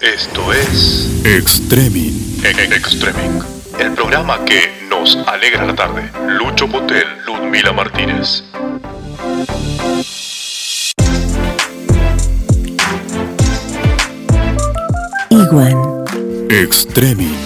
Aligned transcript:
Esto 0.00 0.52
es 0.52 1.10
Extreming. 1.24 2.40
E- 2.44 2.74
Extreming, 2.74 3.42
el 3.78 3.92
programa 3.92 4.42
que 4.44 4.86
nos 4.88 5.16
alegra 5.26 5.66
la 5.66 5.74
tarde. 5.74 6.10
Lucho 6.26 6.66
Potel, 6.68 7.04
Ludmila 7.26 7.72
Martínez. 7.72 8.42
Iguan. 15.30 15.76
Extreming. 16.50 17.36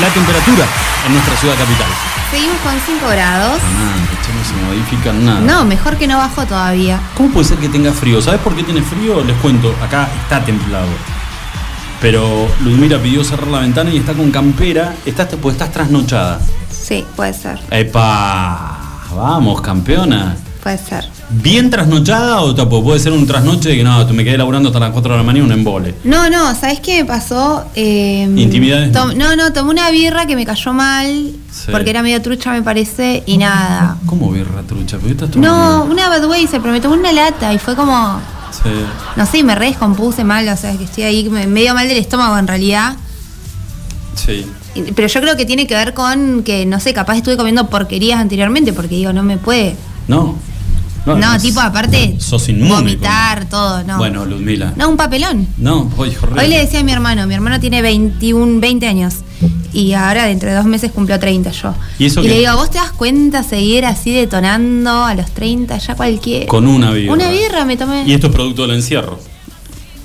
La 0.00 0.08
temperatura 0.08 0.64
en 1.06 1.12
nuestra 1.12 1.36
ciudad 1.36 1.54
capital. 1.56 1.88
Seguimos 2.30 2.58
con 2.58 2.72
5 2.78 3.08
grados. 3.08 3.60
Ah, 3.60 4.10
no 4.30 4.44
se 4.44 4.54
modifica 4.64 5.12
nada. 5.12 5.40
No, 5.40 5.64
mejor 5.64 5.96
que 5.96 6.06
no 6.06 6.18
bajó 6.18 6.46
todavía. 6.46 7.00
¿Cómo 7.16 7.30
puede 7.30 7.48
ser 7.48 7.58
que 7.58 7.68
tenga 7.68 7.92
frío? 7.92 8.20
¿Sabes 8.22 8.40
por 8.40 8.54
qué 8.54 8.62
tiene 8.62 8.82
frío? 8.82 9.22
Les 9.24 9.36
cuento, 9.38 9.74
acá 9.82 10.08
está 10.22 10.44
templado. 10.44 10.88
Pero 12.00 12.48
Ludmila 12.60 12.98
pidió 12.98 13.22
cerrar 13.24 13.48
la 13.48 13.60
ventana 13.60 13.90
y 13.90 13.98
está 13.98 14.14
con 14.14 14.30
campera. 14.30 14.94
Estás, 15.04 15.28
pues 15.40 15.54
estás 15.54 15.70
trasnochada. 15.72 16.40
Sí, 16.70 17.04
puede 17.16 17.34
ser. 17.34 17.60
¡Epa! 17.70 18.78
Vamos, 19.14 19.60
campeona. 19.60 20.36
Puede 20.62 20.78
ser. 20.78 21.04
¿Bien 21.32 21.70
trasnochada 21.70 22.40
o 22.40 22.54
tapo? 22.54 22.82
Puede 22.82 22.98
ser 22.98 23.12
un 23.12 23.26
trasnoche 23.26 23.68
de 23.70 23.76
que 23.76 23.84
no, 23.84 24.04
me 24.08 24.24
quedé 24.24 24.36
laburando 24.36 24.68
hasta 24.70 24.80
las 24.80 24.90
4 24.90 25.12
de 25.12 25.18
la 25.18 25.22
mañana 25.22 25.44
y 25.44 25.46
un 25.46 25.52
embole. 25.52 25.94
No, 26.04 26.28
no, 26.28 26.54
¿sabes 26.54 26.80
qué 26.80 27.02
me 27.02 27.04
pasó? 27.04 27.64
Eh, 27.76 28.28
Intimidades, 28.36 28.90
tom- 28.92 29.16
no, 29.16 29.36
no, 29.36 29.52
tomé 29.52 29.70
una 29.70 29.90
birra 29.90 30.26
que 30.26 30.34
me 30.36 30.44
cayó 30.44 30.72
mal. 30.72 31.32
Sí. 31.52 31.68
Porque 31.70 31.90
era 31.90 32.02
medio 32.02 32.20
trucha, 32.20 32.52
me 32.52 32.62
parece, 32.62 33.22
y 33.26 33.38
nada. 33.38 33.96
¿Cómo 34.06 34.30
birra 34.32 34.62
trucha? 34.62 34.98
¿Por 34.98 35.06
qué 35.06 35.12
estás 35.12 35.36
No, 35.36 35.84
una 35.84 36.08
Budweiser, 36.18 36.60
pero 36.60 36.72
me 36.72 36.80
tomé 36.80 36.96
una 36.96 37.12
lata 37.12 37.52
y 37.54 37.58
fue 37.58 37.76
como. 37.76 38.20
Sí. 38.50 38.70
No 39.16 39.24
sé, 39.26 39.42
me 39.44 39.54
re 39.54 39.66
descompuse 39.66 40.24
mal, 40.24 40.48
o 40.48 40.56
sea, 40.56 40.76
que 40.76 40.84
estoy 40.84 41.04
ahí 41.04 41.28
me- 41.28 41.46
medio 41.46 41.74
mal 41.74 41.86
del 41.88 41.98
estómago 41.98 42.36
en 42.38 42.46
realidad. 42.48 42.96
Sí. 44.16 44.44
Pero 44.94 45.08
yo 45.08 45.20
creo 45.20 45.36
que 45.36 45.46
tiene 45.46 45.66
que 45.66 45.74
ver 45.74 45.94
con 45.94 46.42
que, 46.42 46.66
no 46.66 46.78
sé, 46.80 46.92
capaz 46.92 47.16
estuve 47.16 47.36
comiendo 47.36 47.68
porquerías 47.68 48.20
anteriormente, 48.20 48.72
porque 48.72 48.96
digo, 48.96 49.12
no 49.12 49.22
me 49.22 49.36
puede. 49.36 49.76
No. 50.08 50.36
No, 51.06 51.12
además, 51.12 51.42
tipo, 51.42 51.60
aparte, 51.60 52.16
Sos 52.18 52.48
inmune. 52.48 52.74
vomitar, 52.74 53.48
todo, 53.48 53.82
no. 53.84 53.96
Bueno, 53.98 54.26
Ludmila. 54.26 54.72
No, 54.76 54.88
un 54.88 54.96
papelón. 54.96 55.48
No, 55.56 55.90
hoy 55.96 56.14
horrible. 56.20 56.42
Hoy 56.42 56.48
le 56.48 56.58
decía 56.58 56.80
a 56.80 56.82
mi 56.82 56.92
hermano, 56.92 57.26
mi 57.26 57.34
hermano 57.34 57.58
tiene 57.58 57.80
21, 57.82 58.60
20 58.60 58.86
años 58.86 59.14
y 59.72 59.92
ahora 59.92 60.24
dentro 60.26 60.48
de 60.50 60.56
dos 60.56 60.64
meses 60.64 60.90
cumplió 60.92 61.18
30 61.18 61.50
yo. 61.52 61.74
¿Y 61.98 62.06
eso 62.06 62.22
le 62.22 62.38
digo, 62.38 62.54
¿vos 62.54 62.70
te 62.70 62.78
das 62.78 62.92
cuenta 62.92 63.42
seguir 63.42 63.86
así 63.86 64.12
detonando 64.12 65.04
a 65.04 65.14
los 65.14 65.30
30 65.30 65.78
ya 65.78 65.94
cualquier... 65.94 66.46
Con 66.46 66.66
una 66.66 66.92
birra. 66.92 67.12
Una 67.12 67.30
birra 67.30 67.64
me 67.64 67.76
tomé. 67.76 68.04
Y 68.06 68.12
esto 68.12 68.26
es 68.28 68.32
producto 68.32 68.62
del 68.62 68.76
encierro. 68.76 69.18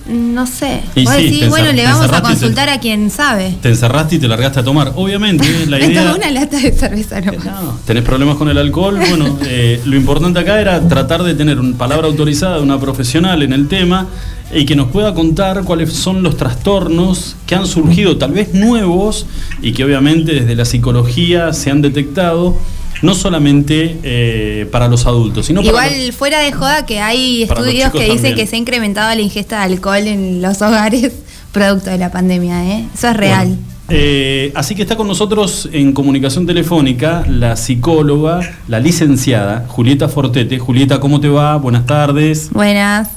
No 0.07 0.45
sé. 0.45 0.81
Y 0.95 1.03
Vos 1.05 1.15
sí, 1.15 1.23
decís, 1.23 1.49
bueno, 1.49 1.71
le 1.71 1.83
vamos 1.83 2.09
a 2.11 2.21
te- 2.21 2.27
consultar 2.29 2.69
a 2.69 2.79
quien 2.79 3.09
sabe. 3.09 3.55
Te 3.61 3.69
encerraste 3.69 4.15
y 4.15 4.19
te 4.19 4.27
largaste 4.27 4.59
a 4.59 4.63
tomar. 4.63 4.91
Obviamente, 4.95 5.45
la 5.67 5.79
idea. 5.79 6.13
una 6.15 6.29
lata 6.29 6.59
de 6.59 6.71
cerveza 6.71 7.21
nomás. 7.21 7.43
No, 7.45 7.79
tenés 7.85 8.03
problemas 8.03 8.35
con 8.37 8.47
el 8.49 8.57
alcohol. 8.59 8.99
Bueno, 9.09 9.39
eh, 9.45 9.81
lo 9.85 9.95
importante 9.95 10.39
acá 10.39 10.61
era 10.61 10.87
tratar 10.87 11.23
de 11.23 11.33
tener 11.33 11.59
una 11.59 11.75
palabra 11.75 12.07
autorizada 12.07 12.57
de 12.57 12.61
una 12.63 12.79
profesional 12.79 13.41
en 13.41 13.53
el 13.53 13.67
tema 13.67 14.07
y 14.53 14.65
que 14.65 14.75
nos 14.75 14.89
pueda 14.91 15.15
contar 15.15 15.63
cuáles 15.63 15.91
son 15.93 16.21
los 16.21 16.37
trastornos 16.37 17.35
que 17.47 17.55
han 17.55 17.65
surgido, 17.65 18.17
tal 18.17 18.31
vez 18.31 18.53
nuevos, 18.53 19.25
y 19.61 19.73
que 19.73 19.83
obviamente 19.83 20.33
desde 20.33 20.55
la 20.55 20.65
psicología 20.65 21.51
se 21.51 21.71
han 21.71 21.81
detectado, 21.81 22.55
no 23.01 23.15
solamente 23.15 23.97
eh, 24.03 24.67
para 24.71 24.87
los 24.87 25.05
adultos, 25.05 25.45
sino 25.45 25.61
para 25.61 25.87
Igual 25.87 26.13
fuera 26.13 26.39
de 26.39 26.51
joda 26.51 26.85
que 26.85 26.99
hay 26.99 27.45
los 27.45 27.57
estudios 27.57 27.91
que 27.91 27.99
dicen 27.99 28.15
también. 28.15 28.35
que 28.35 28.47
se 28.47 28.55
ha 28.55 28.59
incrementado 28.59 29.15
la 29.15 29.21
ingesta 29.21 29.59
de 29.59 29.73
alcohol 29.73 30.07
en 30.07 30.41
los 30.41 30.61
hogares 30.61 31.13
producto 31.51 31.89
de 31.89 31.97
la 31.97 32.11
pandemia, 32.11 32.65
¿eh? 32.65 32.85
Eso 32.93 33.09
es 33.09 33.17
real. 33.17 33.47
Bueno, 33.47 33.61
eh, 33.89 34.51
así 34.55 34.73
que 34.73 34.81
está 34.81 34.95
con 34.95 35.07
nosotros 35.07 35.69
en 35.71 35.93
comunicación 35.93 36.47
telefónica 36.47 37.23
la 37.27 37.55
psicóloga, 37.55 38.39
la 38.67 38.79
licenciada 38.79 39.65
Julieta 39.67 40.09
Fortete. 40.09 40.57
Julieta, 40.57 40.99
¿cómo 40.99 41.19
te 41.19 41.29
va? 41.29 41.55
Buenas 41.57 41.85
tardes. 41.85 42.49
Buenas. 42.51 43.09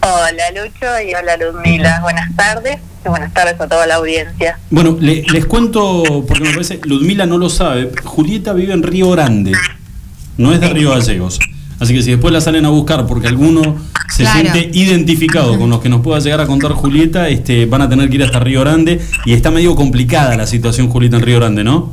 Hola 0.00 0.50
Lucho 0.50 1.00
y 1.08 1.14
hola 1.14 1.36
Ludmila, 1.36 2.00
buenas 2.02 2.34
tardes 2.34 2.80
buenas 3.08 3.32
tardes 3.34 3.60
a 3.60 3.68
toda 3.68 3.86
la 3.86 3.96
audiencia. 3.96 4.58
Bueno, 4.70 4.96
le- 5.00 5.22
les 5.32 5.46
cuento, 5.46 6.24
porque 6.26 6.44
me 6.44 6.50
parece, 6.50 6.80
Ludmila 6.84 7.26
no 7.26 7.38
lo 7.38 7.48
sabe, 7.50 7.90
Julieta 8.04 8.52
vive 8.52 8.72
en 8.72 8.82
Río 8.82 9.10
Grande, 9.10 9.52
no 10.36 10.52
es 10.52 10.60
de 10.60 10.68
Río 10.68 10.90
Gallegos. 10.90 11.38
Así 11.80 11.94
que 11.94 12.02
si 12.02 12.12
después 12.12 12.32
la 12.32 12.40
salen 12.40 12.64
a 12.64 12.68
buscar 12.68 13.06
porque 13.06 13.26
alguno 13.26 13.76
se 14.08 14.22
Claro. 14.22 14.40
siente 14.52 14.70
identificado 14.78 15.58
con 15.58 15.68
los 15.68 15.80
que 15.80 15.88
nos 15.88 16.00
pueda 16.00 16.20
llegar 16.20 16.40
a 16.40 16.46
contar 16.46 16.72
Julieta, 16.72 17.28
este, 17.28 17.66
van 17.66 17.82
a 17.82 17.88
tener 17.88 18.08
que 18.08 18.16
ir 18.16 18.22
hasta 18.22 18.38
Río 18.38 18.60
Grande 18.60 19.00
y 19.24 19.32
está 19.32 19.50
medio 19.50 19.74
complicada 19.74 20.36
la 20.36 20.46
situación 20.46 20.88
Julieta 20.88 21.16
en 21.16 21.22
Río 21.22 21.38
Grande, 21.40 21.64
¿no? 21.64 21.92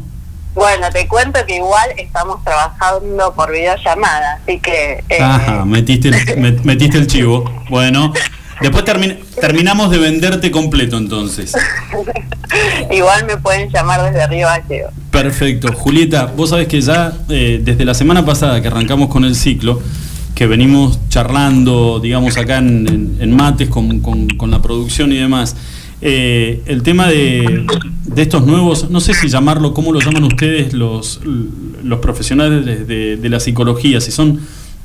Bueno, 0.54 0.88
te 0.92 1.08
cuento 1.08 1.40
que 1.48 1.56
igual 1.56 1.90
estamos 1.98 2.44
trabajando 2.44 3.34
por 3.34 3.52
videollamada, 3.52 4.40
así 4.44 4.60
que... 4.60 5.04
eh, 5.10 5.22
Ajá, 5.22 5.64
metiste 5.66 6.10
el, 6.10 6.16
met- 6.38 6.62
metiste 6.64 6.98
el 6.98 7.08
chivo. 7.08 7.46
Bueno, 7.70 8.14
después 8.62 8.84
termi- 8.86 9.18
terminamos 9.40 9.90
de 9.92 9.98
venderte 9.98 10.52
completo 10.52 10.98
entonces. 10.98 11.54
igual 12.92 13.26
me 13.26 13.38
pueden 13.38 13.70
llamar 13.70 14.04
desde 14.12 14.28
Río 14.28 14.48
Gallego. 14.48 14.90
Perfecto. 15.12 15.72
Julieta, 15.74 16.26
vos 16.36 16.50
sabés 16.52 16.68
que 16.68 16.82
ya 16.82 17.14
eh, 17.30 17.62
desde 17.64 17.86
la 17.86 17.94
semana 17.94 18.26
pasada 18.26 18.62
que 18.62 18.68
arrancamos 18.68 19.10
con 19.10 19.26
el 19.26 19.36
ciclo, 19.36 19.82
que 20.36 20.48
venimos 20.48 21.00
charlando, 21.10 22.00
digamos, 22.00 22.38
acá 22.38 22.58
en, 22.60 22.88
en- 22.88 23.18
en 23.20 23.36
mates 23.36 23.70
con, 23.70 24.00
con- 24.02 24.28
con 24.30 24.52
la 24.52 24.62
producción 24.62 25.12
y 25.12 25.18
demás, 25.18 25.56
eh, 26.02 26.64
el 26.66 26.82
tema 26.84 27.08
de, 27.08 27.66
de 28.06 28.22
estos 28.22 28.46
nuevos, 28.46 28.90
no 28.90 29.02
sé 29.02 29.14
si 29.14 29.28
llamarlo, 29.28 29.74
¿cómo 29.74 29.92
lo 29.92 30.00
llaman 30.00 30.24
ustedes 30.24 30.72
los, 30.74 31.20
los 31.84 32.00
profesionales 32.00 32.66
de, 32.66 32.86
de- 32.86 33.18
de 33.18 33.30
la 33.30 33.40
psicología? 33.42 34.00
Si 34.00 34.12
son 34.12 34.40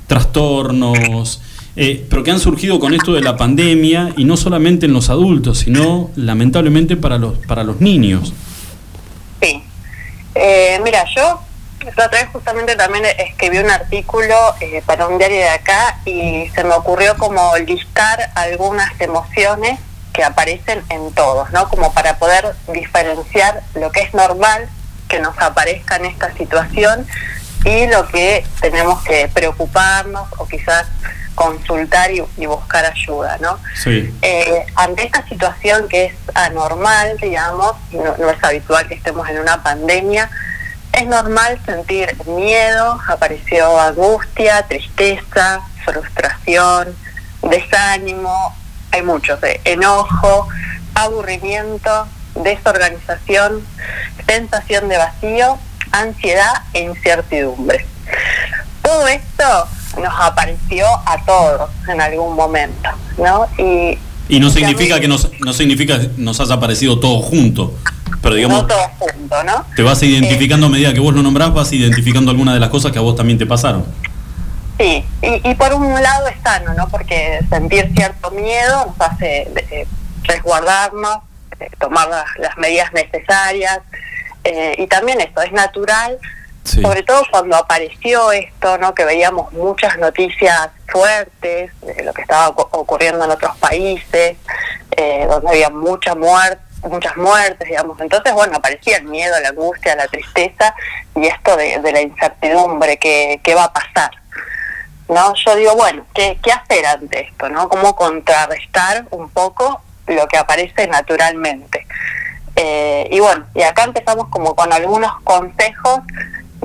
trastornos, 0.08 1.40
eh, 1.76 2.06
pero 2.08 2.22
que 2.22 2.30
han 2.30 2.40
surgido 2.40 2.78
con 2.78 2.94
esto 2.94 3.12
de 3.12 3.20
la 3.20 3.36
pandemia 3.36 4.12
y 4.16 4.24
no 4.24 4.36
solamente 4.36 4.86
en 4.86 4.92
los 4.92 5.10
adultos, 5.10 5.58
sino 5.58 6.10
lamentablemente 6.16 6.96
para 6.96 7.18
los, 7.18 7.38
para 7.46 7.64
los 7.64 7.80
niños. 7.80 8.32
Sí. 9.40 9.62
Eh, 10.34 10.80
mira, 10.84 11.04
yo 11.14 11.40
la 11.96 12.06
otra 12.06 12.20
vez 12.20 12.28
justamente 12.32 12.76
también 12.76 13.04
escribí 13.18 13.58
un 13.58 13.70
artículo 13.70 14.34
eh, 14.60 14.82
para 14.86 15.06
un 15.06 15.18
diario 15.18 15.38
de 15.38 15.48
acá 15.48 15.98
y 16.04 16.48
se 16.54 16.64
me 16.64 16.74
ocurrió 16.74 17.16
como 17.16 17.56
listar 17.58 18.30
algunas 18.34 18.98
emociones 19.00 19.78
que 20.12 20.24
aparecen 20.24 20.82
en 20.88 21.12
todos, 21.12 21.50
¿no? 21.50 21.68
Como 21.68 21.92
para 21.92 22.18
poder 22.18 22.54
diferenciar 22.72 23.62
lo 23.74 23.90
que 23.90 24.00
es 24.00 24.14
normal 24.14 24.68
que 25.08 25.18
nos 25.18 25.36
aparezca 25.38 25.96
en 25.96 26.06
esta 26.06 26.32
situación 26.34 27.06
y 27.64 27.86
lo 27.88 28.06
que 28.08 28.44
tenemos 28.60 29.02
que 29.02 29.28
preocuparnos 29.32 30.28
o 30.38 30.46
quizás 30.46 30.86
consultar 31.34 32.10
y, 32.10 32.22
y 32.36 32.46
buscar 32.46 32.84
ayuda, 32.84 33.38
¿no? 33.40 33.58
Sí. 33.74 34.14
Eh, 34.22 34.66
ante 34.76 35.04
esta 35.04 35.26
situación 35.28 35.88
que 35.88 36.06
es 36.06 36.14
anormal, 36.34 37.16
digamos, 37.20 37.74
no, 37.92 38.16
no 38.16 38.30
es 38.30 38.42
habitual 38.42 38.88
que 38.88 38.94
estemos 38.94 39.28
en 39.28 39.40
una 39.40 39.62
pandemia, 39.62 40.30
es 40.92 41.06
normal 41.06 41.60
sentir 41.66 42.16
miedo, 42.26 43.00
apareció 43.08 43.80
angustia, 43.80 44.62
tristeza, 44.68 45.60
frustración, 45.84 46.94
desánimo, 47.42 48.54
hay 48.92 49.02
muchos, 49.02 49.42
eh, 49.42 49.60
enojo, 49.64 50.48
aburrimiento, 50.94 52.06
desorganización, 52.36 53.66
sensación 54.26 54.88
de 54.88 54.98
vacío, 54.98 55.58
ansiedad 55.90 56.62
e 56.72 56.82
incertidumbre. 56.82 57.86
Nos 60.04 60.14
apareció 60.20 60.86
a 61.06 61.16
todos 61.24 61.70
en 61.88 61.98
algún 62.00 62.36
momento, 62.36 62.90
¿no? 63.16 63.46
Y, 63.56 63.98
Y 64.28 64.38
no 64.38 64.50
significa 64.50 64.96
mí- 64.96 65.00
que 65.00 65.08
nos, 65.08 65.30
no 65.40 65.52
significa 65.54 65.98
nos 66.18 66.38
haya 66.40 66.54
aparecido 66.54 67.00
todo 67.00 67.20
junto, 67.22 67.72
pero 68.22 68.34
digamos, 68.34 68.62
no 68.62 68.66
todos 68.68 68.86
juntos, 68.98 69.44
¿no? 69.46 69.64
te 69.74 69.82
vas 69.82 70.02
identificando 70.02 70.66
a 70.66 70.68
medida 70.68 70.92
que 70.92 71.00
vos 71.00 71.14
lo 71.14 71.22
nombrás, 71.22 71.54
vas 71.54 71.72
identificando 71.72 72.30
algunas 72.30 72.52
de 72.54 72.60
las 72.60 72.68
cosas 72.68 72.92
que 72.92 72.98
a 72.98 73.02
vos 73.02 73.16
también 73.16 73.38
te 73.38 73.46
pasaron. 73.46 73.86
Sí, 74.78 75.04
y, 75.22 75.48
y 75.50 75.54
por 75.54 75.72
un 75.72 75.94
lado 76.02 76.26
es 76.28 76.36
sano, 76.42 76.74
¿no? 76.74 76.88
Porque 76.88 77.40
sentir 77.48 77.90
cierto 77.94 78.30
miedo 78.32 78.86
nos 78.98 79.08
hace 79.08 79.48
eh, 79.70 79.86
resguardarnos, 80.24 81.18
eh, 81.60 81.68
tomar 81.78 82.08
las, 82.08 82.24
las 82.40 82.56
medidas 82.58 82.92
necesarias, 82.92 83.78
eh, 84.42 84.74
y 84.76 84.86
también 84.86 85.20
esto 85.20 85.40
es 85.42 85.52
natural, 85.52 86.18
Sobre 86.64 87.02
todo 87.02 87.22
cuando 87.30 87.56
apareció 87.56 88.32
esto, 88.32 88.78
¿no? 88.78 88.94
Que 88.94 89.04
veíamos 89.04 89.52
muchas 89.52 89.98
noticias 89.98 90.70
fuertes 90.88 91.70
de 91.80 92.02
lo 92.02 92.12
que 92.12 92.22
estaba 92.22 92.48
ocu- 92.54 92.68
ocurriendo 92.72 93.24
en 93.24 93.30
otros 93.30 93.56
países, 93.58 94.36
eh, 94.96 95.26
donde 95.28 95.48
había 95.50 95.70
mucha 95.70 96.14
muerte 96.14 96.62
muchas 96.88 97.16
muertes, 97.16 97.66
digamos. 97.66 97.98
Entonces, 98.00 98.32
bueno, 98.34 98.56
aparecía 98.56 98.98
el 98.98 99.04
miedo, 99.04 99.34
la 99.40 99.48
angustia, 99.48 99.96
la 99.96 100.06
tristeza 100.06 100.74
y 101.14 101.26
esto 101.26 101.56
de, 101.56 101.80
la 101.80 102.00
incertidumbre, 102.02 102.98
que, 102.98 103.40
qué 103.42 103.54
va 103.54 103.64
a 103.64 103.72
pasar. 103.72 104.10
¿no? 105.08 105.34
Yo 105.34 105.56
digo, 105.56 105.74
bueno, 105.76 106.04
¿qué, 106.14 106.38
¿qué 106.42 106.52
hacer 106.52 106.84
ante 106.84 107.28
esto? 107.28 107.48
¿no? 107.48 107.70
¿Cómo 107.70 107.96
contrarrestar 107.96 109.06
un 109.10 109.30
poco 109.30 109.80
lo 110.06 110.26
que 110.28 110.36
aparece 110.36 110.86
naturalmente? 110.86 111.86
Eh, 112.56 113.08
y 113.10 113.18
bueno, 113.20 113.46
y 113.54 113.62
acá 113.62 113.84
empezamos 113.84 114.28
como 114.28 114.54
con 114.54 114.70
algunos 114.72 115.20
consejos 115.22 116.00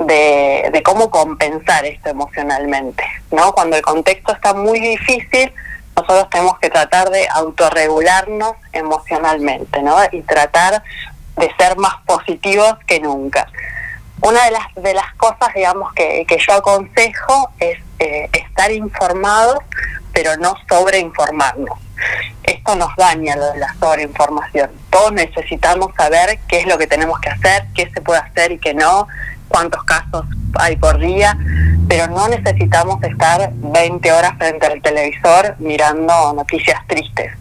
de, 0.06 0.82
cómo 0.84 1.10
compensar 1.10 1.84
esto 1.84 2.08
emocionalmente, 2.10 3.04
¿no? 3.30 3.52
Cuando 3.52 3.76
el 3.76 3.82
contexto 3.82 4.32
está 4.32 4.54
muy 4.54 4.80
difícil, 4.80 5.52
nosotros 5.96 6.30
tenemos 6.30 6.58
que 6.58 6.70
tratar 6.70 7.10
de 7.10 7.28
autorregularnos 7.28 8.54
emocionalmente, 8.72 9.82
¿no? 9.82 9.96
Y 10.12 10.22
tratar 10.22 10.82
de 11.36 11.54
ser 11.58 11.76
más 11.76 11.94
positivos 12.06 12.74
que 12.86 13.00
nunca. 13.00 13.46
Una 14.22 14.44
de 14.44 14.50
las, 14.50 14.74
de 14.76 14.94
las 14.94 15.14
cosas, 15.14 15.54
digamos, 15.54 15.92
que, 15.94 16.24
que 16.26 16.38
yo 16.38 16.54
aconsejo 16.54 17.50
es 17.58 17.78
eh, 17.98 18.28
estar 18.32 18.70
informados, 18.72 19.58
pero 20.12 20.36
no 20.36 20.54
sobreinformarnos. 20.68 21.78
Esto 22.42 22.74
nos 22.76 22.94
daña 22.96 23.36
lo 23.36 23.52
de 23.52 23.58
la 23.58 23.74
sobreinformación. 23.78 24.70
Todos 24.90 25.12
necesitamos 25.12 25.94
saber 25.94 26.38
qué 26.48 26.60
es 26.60 26.66
lo 26.66 26.78
que 26.78 26.86
tenemos 26.86 27.18
que 27.20 27.30
hacer, 27.30 27.66
qué 27.74 27.90
se 27.90 28.00
puede 28.00 28.20
hacer 28.20 28.52
y 28.52 28.58
qué 28.58 28.74
no, 28.74 29.06
cuántos 29.50 29.82
casos 29.84 30.24
hay 30.54 30.76
por 30.76 30.98
día, 30.98 31.36
pero 31.88 32.06
no 32.06 32.28
necesitamos 32.28 33.02
estar 33.02 33.50
20 33.52 34.12
horas 34.12 34.32
frente 34.38 34.66
al 34.66 34.80
televisor 34.80 35.56
mirando 35.58 36.32
noticias 36.34 36.80
tristes. 36.86 37.32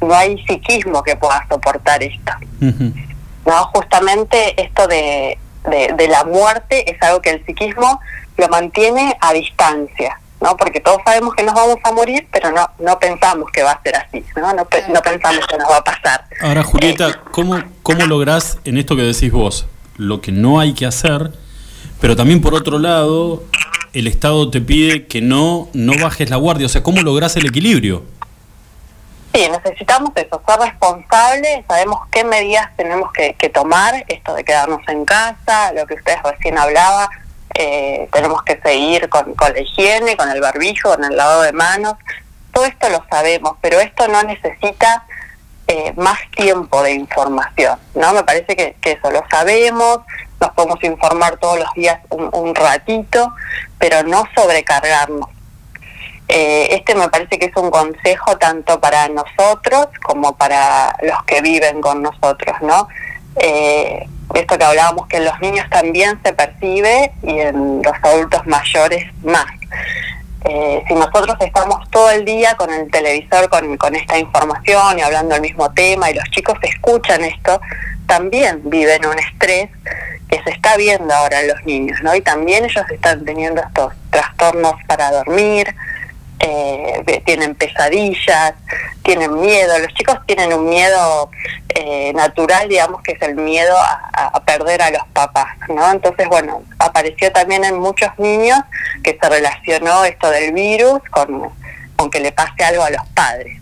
No 0.00 0.14
hay 0.14 0.38
psiquismo 0.44 1.02
que 1.02 1.16
pueda 1.16 1.44
soportar 1.48 2.02
esto. 2.02 2.32
No, 2.60 3.64
justamente 3.74 4.62
esto 4.62 4.86
de, 4.86 5.38
de, 5.64 6.08
la 6.08 6.24
muerte 6.24 6.90
es 6.90 7.02
algo 7.02 7.20
que 7.22 7.30
el 7.30 7.44
psiquismo 7.46 8.00
lo 8.36 8.48
mantiene 8.48 9.16
a 9.20 9.32
distancia. 9.32 10.20
¿no? 10.40 10.56
Porque 10.56 10.78
todos 10.78 10.98
sabemos 11.04 11.34
que 11.34 11.42
nos 11.42 11.54
vamos 11.54 11.78
a 11.82 11.90
morir, 11.90 12.28
pero 12.30 12.52
no 12.52 12.70
no 12.78 12.96
pensamos 13.00 13.50
que 13.50 13.64
va 13.64 13.72
a 13.72 13.82
ser 13.82 13.96
así, 13.96 14.24
¿no? 14.36 14.52
No, 14.54 14.64
pensamos 14.66 15.44
que 15.48 15.58
nos 15.58 15.68
va 15.68 15.78
a 15.78 15.82
pasar. 15.82 16.24
Ahora, 16.40 16.62
Julieta, 16.62 17.22
¿cómo, 17.32 17.60
¿cómo 17.82 18.06
lográs 18.06 18.58
en 18.64 18.78
esto 18.78 18.94
que 18.94 19.02
decís 19.02 19.32
vos 19.32 19.66
lo 19.98 20.20
que 20.22 20.32
no 20.32 20.58
hay 20.58 20.72
que 20.72 20.86
hacer 20.86 21.32
pero 22.00 22.14
también 22.14 22.40
por 22.40 22.54
otro 22.54 22.78
lado, 22.78 23.42
el 23.92 24.06
Estado 24.06 24.50
te 24.50 24.60
pide 24.60 25.06
que 25.06 25.20
no, 25.20 25.68
no 25.72 25.94
bajes 26.00 26.30
la 26.30 26.36
guardia. 26.36 26.66
O 26.66 26.68
sea, 26.68 26.82
¿cómo 26.82 27.02
lográs 27.02 27.36
el 27.36 27.46
equilibrio? 27.46 28.04
Sí, 29.34 29.46
necesitamos 29.50 30.10
eso, 30.14 30.42
ser 30.46 30.58
responsables, 30.58 31.64
sabemos 31.68 32.00
qué 32.10 32.24
medidas 32.24 32.74
tenemos 32.76 33.12
que, 33.12 33.48
tomar, 33.50 34.04
esto 34.08 34.34
de 34.34 34.42
quedarnos 34.42 34.80
en 34.88 35.04
casa, 35.04 35.72
lo 35.74 35.86
que 35.86 35.94
ustedes 35.94 36.18
recién 36.22 36.56
hablaba, 36.56 37.10
eh, 37.54 38.08
tenemos 38.10 38.42
que 38.42 38.58
seguir 38.62 39.08
con, 39.10 39.34
con 39.34 39.52
la 39.52 39.60
higiene, 39.60 40.16
con 40.16 40.30
el 40.30 40.40
barbijo, 40.40 40.94
con 40.94 41.04
el 41.04 41.14
lavado 41.14 41.42
de 41.42 41.52
manos, 41.52 41.94
todo 42.54 42.64
esto 42.64 42.88
lo 42.88 43.04
sabemos, 43.10 43.56
pero 43.60 43.78
esto 43.80 44.08
no 44.08 44.22
necesita 44.22 45.04
eh, 45.70 45.92
más 45.98 46.18
tiempo 46.34 46.82
de 46.82 46.92
información, 46.92 47.78
¿no? 47.94 48.14
Me 48.14 48.24
parece 48.24 48.56
que, 48.56 48.74
eso 48.82 49.10
lo 49.10 49.22
sabemos, 49.30 50.00
nos 50.40 50.50
podemos 50.52 50.82
informar 50.82 51.36
todos 51.36 51.58
los 51.58 51.70
días 51.74 52.00
un, 52.08 52.54
ratito, 52.54 53.34
pero 53.78 54.02
no 54.02 54.24
sobrecargarnos. 54.34 55.28
Eh, 56.28 56.68
este 56.70 56.94
me 56.94 57.10
parece 57.10 57.38
que 57.38 57.46
es 57.46 57.56
un 57.56 57.70
consejo 57.70 58.38
tanto 58.38 58.80
para 58.80 59.08
nosotros 59.08 59.88
como 60.02 60.36
para 60.36 60.96
los 61.02 61.22
que 61.24 61.42
viven 61.42 61.82
con 61.82 62.02
nosotros, 62.02 62.56
¿no? 62.62 62.88
Eh, 63.36 64.08
esto 64.34 64.56
que 64.56 64.64
hablábamos 64.64 65.06
que 65.06 65.18
en 65.18 65.26
los 65.26 65.38
niños 65.40 65.68
también 65.68 66.18
se 66.24 66.32
percibe 66.32 67.12
y 67.22 67.40
en 67.40 67.82
los 67.82 67.94
adultos 68.02 68.46
mayores 68.46 69.04
más. 69.22 69.46
Eh, 70.44 70.84
si 70.86 70.94
nosotros 70.94 71.36
estamos 71.40 71.90
todo 71.90 72.10
el 72.10 72.24
día 72.24 72.54
con 72.56 72.72
el 72.72 72.90
televisor 72.90 73.48
con, 73.48 73.76
con 73.76 73.96
esta 73.96 74.18
información 74.18 74.98
y 74.98 75.02
hablando 75.02 75.34
el 75.34 75.40
mismo 75.40 75.72
tema 75.72 76.10
y 76.10 76.14
los 76.14 76.24
chicos 76.30 76.56
escuchan 76.62 77.24
esto, 77.24 77.60
también 78.06 78.62
viven 78.64 79.04
un 79.06 79.18
estrés 79.18 79.68
que 80.28 80.42
se 80.42 80.50
está 80.50 80.76
viendo 80.76 81.12
ahora 81.12 81.40
en 81.40 81.48
los 81.48 81.64
niños, 81.64 81.98
¿no? 82.02 82.14
Y 82.14 82.20
también 82.20 82.64
ellos 82.64 82.84
están 82.90 83.24
teniendo 83.24 83.62
estos 83.62 83.92
trastornos 84.10 84.74
para 84.86 85.10
dormir, 85.10 85.74
eh, 86.40 87.22
tienen 87.24 87.54
pesadillas, 87.54 88.54
tienen 89.02 89.40
miedo. 89.40 89.78
Los 89.78 89.92
chicos 89.94 90.18
tienen 90.26 90.52
un 90.52 90.68
miedo 90.68 91.30
eh, 91.68 92.12
natural, 92.14 92.68
digamos, 92.68 93.02
que 93.02 93.12
es 93.12 93.22
el 93.22 93.34
miedo 93.34 93.76
a, 93.76 94.42
perder 94.44 94.80
a 94.80 94.90
los 94.90 95.02
papás, 95.12 95.56
¿no? 95.68 95.90
Entonces, 95.92 96.26
bueno, 96.28 96.62
apareció 96.78 97.30
también 97.32 97.64
en 97.64 97.78
muchos 97.78 98.08
niños 98.18 98.58
que 99.02 99.18
se 99.20 99.28
relacionó 99.28 100.04
esto 100.04 100.30
del 100.30 100.52
virus 100.54 101.00
con, 101.10 101.50
con 101.96 102.10
que 102.10 102.20
le 102.20 102.32
pase 102.32 102.64
algo 102.64 102.82
a 102.82 102.90
los 102.90 103.04
padres. 103.14 103.58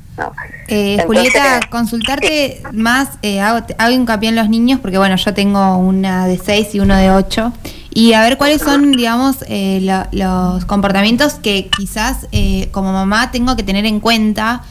Eh, 0.69 1.03
Julieta, 1.07 1.61
consultarte 1.71 2.63
más, 2.73 3.19
eh, 3.23 3.41
hago, 3.41 3.67
hago, 3.79 3.91
hincapié 3.91 4.31
en 4.31 4.37
los 4.37 4.49
niños, 4.49 4.81
porque 4.81 4.99
bueno, 4.99 5.17
yo 5.17 5.35
tengo 5.35 5.77
una 5.77 6.27
de 6.27 6.39
6 6.39 6.75
y 6.75 6.81
uno 6.81 6.97
de 6.97 7.11
8, 7.11 7.53
y 7.97 8.13
a 8.13 8.21
ver 8.21 8.37
cuáles 8.37 8.61
son, 8.61 8.93
digamos, 8.93 9.37
eh, 9.49 9.81
los 10.13 10.67
comportamientos 10.67 11.35
que 11.35 11.71
quizás 11.75 12.27
eh, 12.31 12.69
como 12.71 12.93
mamá 12.93 13.31
tengo 13.31 13.57
que 13.57 13.63
tener 13.63 13.87
en 13.87 14.01
cuenta. 14.01 14.63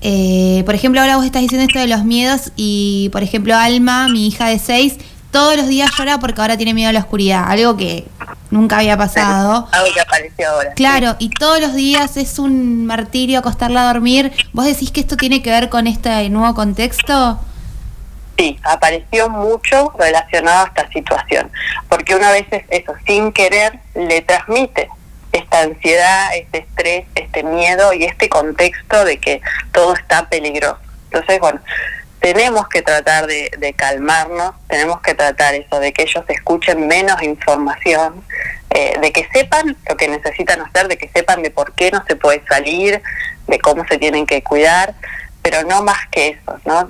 por 0.00 0.74
ejemplo, 0.74 1.00
ahora 1.00 1.16
vos 1.16 1.24
estás 1.24 1.40
diciendo 1.40 1.66
esto 1.66 1.78
de 1.78 1.86
los 1.86 2.04
miedos 2.04 2.52
y, 2.54 3.08
por 3.12 3.22
ejemplo, 3.22 3.56
Alma, 3.56 4.08
mi 4.08 4.26
hija 4.26 4.48
de 4.48 4.58
6, 4.58 4.98
todos 5.30 5.56
los 5.56 5.68
días 5.68 5.90
llora 5.96 6.20
porque 6.20 6.42
ahora 6.42 6.58
tiene 6.58 6.74
miedo 6.74 6.90
a 6.90 6.92
la 6.92 7.00
oscuridad, 7.00 7.44
algo 7.48 7.78
que 7.78 8.06
nunca 8.50 8.76
había 8.76 8.98
pasado. 8.98 9.68
Algo 9.72 9.94
que 9.94 10.00
apareció 10.02 10.50
ahora. 10.50 10.74
Claro, 10.74 11.16
y 11.18 11.30
todos 11.30 11.62
los 11.62 11.74
días 11.74 12.18
es 12.18 12.38
un 12.38 12.84
martirio 12.84 13.38
acostarla 13.38 13.88
a 13.88 13.92
dormir. 13.94 14.32
¿Vos 14.52 14.66
decís 14.66 14.90
que 14.90 15.00
esto 15.00 15.16
tiene 15.16 15.40
que 15.40 15.48
ver 15.48 15.70
con 15.70 15.86
este 15.86 16.28
nuevo 16.28 16.54
contexto? 16.54 17.40
Sí, 18.36 18.58
apareció 18.64 19.28
mucho 19.30 19.94
relacionado 19.98 20.64
a 20.64 20.68
esta 20.68 20.88
situación, 20.88 21.50
porque 21.88 22.14
una 22.14 22.32
vez 22.32 22.46
eso, 22.68 22.94
sin 23.06 23.32
querer, 23.32 23.78
le 23.94 24.20
transmite 24.22 24.90
esta 25.32 25.62
ansiedad, 25.62 26.34
este 26.34 26.58
estrés, 26.58 27.06
este 27.14 27.42
miedo 27.42 27.92
y 27.92 28.04
este 28.04 28.28
contexto 28.28 29.04
de 29.04 29.18
que 29.18 29.40
todo 29.72 29.94
está 29.94 30.28
peligroso. 30.28 30.78
Entonces, 31.10 31.40
bueno, 31.40 31.60
tenemos 32.20 32.68
que 32.68 32.82
tratar 32.82 33.26
de, 33.26 33.74
calmarnos, 33.76 34.54
tenemos 34.68 35.00
que 35.00 35.14
tratar 35.14 35.54
eso, 35.54 35.78
de 35.80 35.92
que 35.92 36.02
ellos 36.02 36.24
escuchen 36.28 36.86
menos 36.86 37.22
información, 37.22 38.24
eh, 38.70 38.98
de 39.00 39.12
que 39.12 39.28
sepan 39.32 39.76
lo 39.88 39.96
que 39.96 40.08
necesitan 40.08 40.60
hacer, 40.60 40.88
de 40.88 40.98
que 40.98 41.08
sepan 41.08 41.42
de 41.42 41.50
por 41.50 41.72
qué 41.74 41.90
no 41.90 42.02
se 42.06 42.16
puede 42.16 42.42
salir, 42.48 43.00
de 43.46 43.58
cómo 43.60 43.86
se 43.86 43.98
tienen 43.98 44.26
que 44.26 44.42
cuidar, 44.42 44.94
pero 45.48 45.62
no 45.62 45.80
más 45.84 46.08
que 46.10 46.30
eso, 46.30 46.58
¿no? 46.64 46.84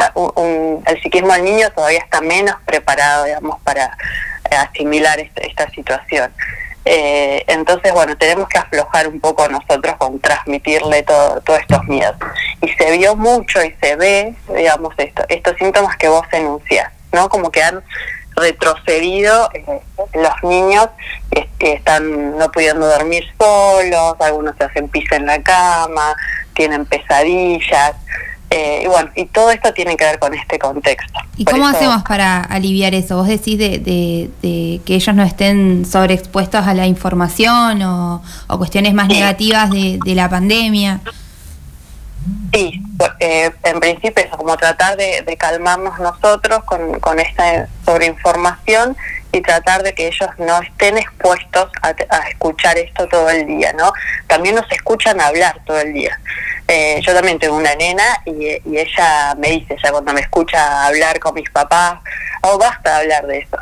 el 0.87 1.03
psiquismo 1.03 1.31
del 1.35 1.45
niño 1.45 1.71
todavía 1.73 1.99
está 1.99 2.23
menos 2.23 2.57
preparado, 2.65 3.25
digamos, 3.25 3.61
para 3.61 3.95
asimilar 4.51 5.21
esta 5.21 5.69
situación. 5.73 6.33
Eh, 6.87 7.45
entonces, 7.49 7.93
bueno, 7.93 8.17
tenemos 8.17 8.49
que 8.49 8.57
aflojar 8.57 9.09
un 9.09 9.21
poco 9.21 9.47
nosotros 9.49 9.97
con 9.99 10.19
transmitirle 10.21 11.03
todos 11.03 11.61
estos 11.61 11.85
miedos. 11.85 12.17
Y 12.63 12.69
se 12.69 12.97
vio 12.97 13.15
mucho 13.15 13.63
y 13.63 13.77
se 13.79 13.95
ve, 13.97 14.35
digamos, 14.49 14.95
esto, 14.97 15.23
estos 15.29 15.55
síntomas 15.59 15.99
que 15.99 16.09
vos 16.09 16.27
enunciás, 16.33 16.91
¿no? 17.13 17.29
Como 17.29 17.51
que 17.51 17.63
han 17.63 17.85
retrocedido 18.37 19.51
eh, 19.53 19.81
los 20.15 20.43
niños 20.43 20.89
que 21.59 21.75
están 21.75 22.39
no 22.39 22.51
pudiendo 22.51 22.87
dormir 22.87 23.25
solos, 23.39 24.17
algunos 24.19 24.57
se 24.57 24.65
hacen 24.65 24.89
pis 24.89 25.11
en 25.13 25.27
la 25.27 25.43
cama, 25.43 26.17
tienen 26.55 26.87
pesadillas. 26.87 27.97
Eh, 28.51 28.83
y 28.85 28.87
bueno, 28.87 29.11
y 29.17 29.27
todo 29.27 29.51
esto 29.51 29.73
tiene 29.73 29.97
que 29.97 30.05
ver 30.05 30.19
con 30.19 30.33
este 30.35 30.59
contexto. 30.59 31.21
¿Y 31.37 31.45
cómo 31.45 31.67
hacemos 31.67 32.03
para 32.05 32.41
aliviar 32.41 32.95
eso? 32.95 33.17
¿Vos 33.17 33.27
decís 33.27 33.59
de, 33.59 34.31
que 34.41 34.95
ellos 34.95 35.15
no 35.15 35.25
estén 35.25 35.85
sobreexpuestos 35.85 36.67
a 36.67 36.75
la 36.75 36.87
información 36.87 37.83
o, 37.83 38.23
cuestiones 38.59 38.95
más 38.95 39.09
negativas 39.09 39.71
de, 39.71 40.15
la 40.15 40.29
pandemia? 40.29 41.01
Sí, 42.53 42.81
eh, 43.21 43.51
en 43.65 43.81
principio 43.81 44.25
es 44.25 44.31
como 44.31 44.57
tratar 44.57 44.97
de, 44.97 45.37
calmarnos 45.39 45.99
nosotros 45.99 46.63
con, 46.65 47.01
con 47.01 47.19
esta 47.19 47.69
sobreinformación 47.85 48.97
y 49.37 49.43
tratar 49.43 49.83
de 49.83 49.95
que 49.95 50.09
ellos 50.09 50.31
no 50.39 50.61
estén 50.61 50.99
expuestos 50.99 51.71
a, 51.83 51.91
escuchar 52.29 52.79
esto 52.79 53.07
todo 53.09 53.29
el 53.31 53.47
día, 53.47 53.73
¿no? 53.75 53.93
También 54.27 54.55
nos 54.55 54.71
escuchan 54.71 55.21
hablar 55.21 55.61
todo 55.67 55.79
el 55.81 55.93
día. 55.93 56.19
Eh, 56.69 57.01
yo 57.07 57.15
también 57.15 57.39
tengo 57.39 57.57
una 57.57 57.75
nena 57.77 58.03
y, 58.25 58.59
ella 58.77 59.35
me 59.39 59.51
dice, 59.51 59.77
ya 59.83 59.93
cuando 59.93 60.13
me 60.13 60.21
escucha 60.21 60.87
hablar 60.87 61.21
con 61.21 61.35
mis 61.35 61.49
papás, 61.51 62.01
oh, 62.43 62.59
basta 62.59 62.91
de 62.91 63.03
hablar 63.03 63.27
de 63.27 63.39
eso. 63.39 63.57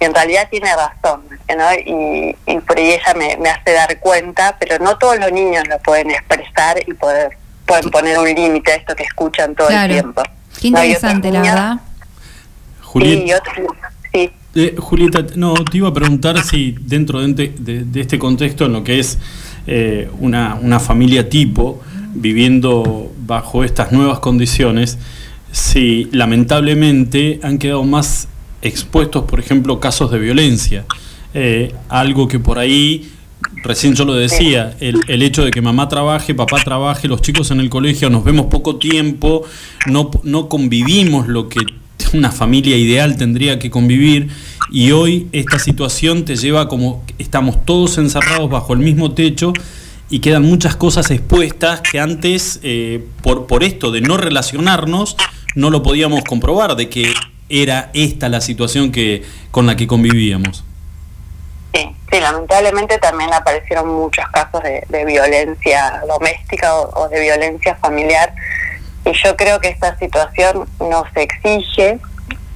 Y 0.00 0.04
en 0.04 0.14
realidad 0.14 0.48
tiene 0.50 0.68
razón, 0.74 1.22
¿no? 1.56 1.72
Y, 1.74 2.36
por 2.66 2.78
ahí 2.78 2.92
ella 2.92 3.14
me, 3.14 3.48
hace 3.50 3.72
dar 3.72 3.98
cuenta, 4.00 4.56
pero 4.58 4.78
no 4.78 4.98
todos 4.98 5.18
los 5.18 5.30
niños 5.30 5.66
lo 5.68 5.78
pueden 5.78 6.10
expresar 6.10 6.78
y 6.86 6.94
poder 6.94 7.36
pueden 7.64 7.90
poner 7.90 8.18
un 8.18 8.26
límite 8.26 8.72
a 8.72 8.76
esto 8.76 8.96
que 8.96 9.02
escuchan 9.02 9.54
todo 9.54 9.68
el 9.68 9.90
tiempo. 9.90 10.22
Qué 10.58 10.68
interesante, 10.68 11.30
la 11.30 11.42
verdad. 11.42 11.80
Julieta, 12.80 13.52
eh, 14.54 14.74
Julieta, 14.78 15.24
no, 15.36 15.54
te 15.54 15.76
iba 15.76 15.88
a 15.88 15.92
preguntar 15.92 16.42
si 16.42 16.74
dentro 16.80 17.20
de, 17.20 17.84
este 17.94 18.18
contexto, 18.18 18.64
en 18.64 18.72
lo 18.72 18.82
que 18.82 18.98
es 18.98 19.18
eh, 19.66 20.10
una, 20.18 20.54
una 20.54 20.80
familia 20.80 21.28
tipo, 21.28 21.82
viviendo 22.20 23.10
bajo 23.26 23.64
estas 23.64 23.92
nuevas 23.92 24.20
condiciones, 24.20 24.98
si 25.52 26.08
lamentablemente 26.12 27.40
han 27.42 27.58
quedado 27.58 27.84
más 27.84 28.28
expuestos, 28.62 29.24
por 29.24 29.40
ejemplo, 29.40 29.80
casos 29.80 30.10
de 30.10 30.18
violencia. 30.18 30.84
Eh, 31.34 31.74
algo 31.88 32.28
que 32.28 32.38
por 32.38 32.58
ahí, 32.58 33.10
recién 33.62 33.94
yo 33.94 34.04
lo 34.04 34.14
decía, 34.14 34.76
el, 34.80 35.00
el, 35.08 35.22
hecho 35.22 35.44
de 35.44 35.50
que 35.50 35.60
mamá 35.60 35.88
trabaje, 35.88 36.34
papá 36.34 36.56
trabaje, 36.64 37.08
los 37.08 37.22
chicos 37.22 37.50
en 37.50 37.60
el 37.60 37.70
colegio, 37.70 38.10
nos 38.10 38.24
vemos 38.24 38.46
poco 38.46 38.76
tiempo, 38.76 39.44
no, 39.86 40.10
no 40.22 40.48
convivimos 40.48 41.28
lo 41.28 41.48
que 41.48 41.60
una 42.12 42.30
familia 42.30 42.76
ideal 42.76 43.16
tendría 43.16 43.58
que 43.58 43.70
convivir 43.70 44.28
y 44.70 44.92
hoy 44.92 45.28
esta 45.32 45.58
situación 45.58 46.24
te 46.24 46.36
lleva 46.36 46.68
como 46.68 47.04
estamos 47.18 47.64
todos 47.64 47.98
encerrados 47.98 48.50
bajo 48.50 48.72
el 48.72 48.80
mismo 48.80 49.12
techo 49.12 49.52
y 50.10 50.20
quedan 50.20 50.42
muchas 50.42 50.76
cosas 50.76 51.10
expuestas 51.10 51.80
que 51.80 52.00
antes, 52.00 52.60
eh, 52.62 53.06
por, 53.22 53.46
por 53.46 53.62
esto 53.62 53.90
de 53.90 54.00
no 54.00 54.16
relacionarnos, 54.16 55.16
no 55.54 55.70
lo 55.70 55.82
podíamos 55.82 56.24
comprobar, 56.24 56.76
de 56.76 56.88
que 56.88 57.12
era 57.48 57.90
esta 57.94 58.28
la 58.28 58.40
situación 58.40 58.92
que 58.92 59.22
con 59.50 59.66
la 59.66 59.76
que 59.76 59.86
convivíamos. 59.86 60.64
Sí, 61.74 61.94
sí 62.10 62.20
lamentablemente 62.20 62.98
también 62.98 63.32
aparecieron 63.32 63.88
muchos 63.88 64.26
casos 64.28 64.62
de, 64.62 65.04
violencia 65.04 66.02
doméstica 66.06 66.74
o, 66.74 67.08
de 67.08 67.20
violencia 67.20 67.76
familiar 67.76 68.34
y 69.04 69.12
yo 69.12 69.36
creo 69.36 69.60
que 69.60 69.68
esta 69.68 69.98
situación 69.98 70.68
nos 70.80 71.04
exige 71.14 71.98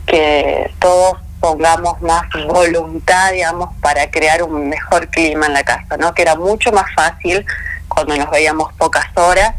que 0.07 0.71
todos 0.79 1.19
pongamos 1.43 2.01
más 2.01 2.23
voluntad, 2.47 3.33
digamos, 3.33 3.71
para 3.81 4.09
crear 4.11 4.45
un 4.45 4.69
mejor 4.69 5.09
clima 5.09 5.47
en 5.47 5.55
la 5.55 5.65
casa, 5.65 5.97
¿no? 5.99 6.15
Que 6.15 6.23
era 6.23 6.37
mucho 6.37 6.71
más 6.71 6.87
fácil 6.95 7.45
cuando 7.89 8.17
nos 8.17 8.31
veíamos 8.31 8.73
pocas 8.75 9.07
horas, 9.17 9.53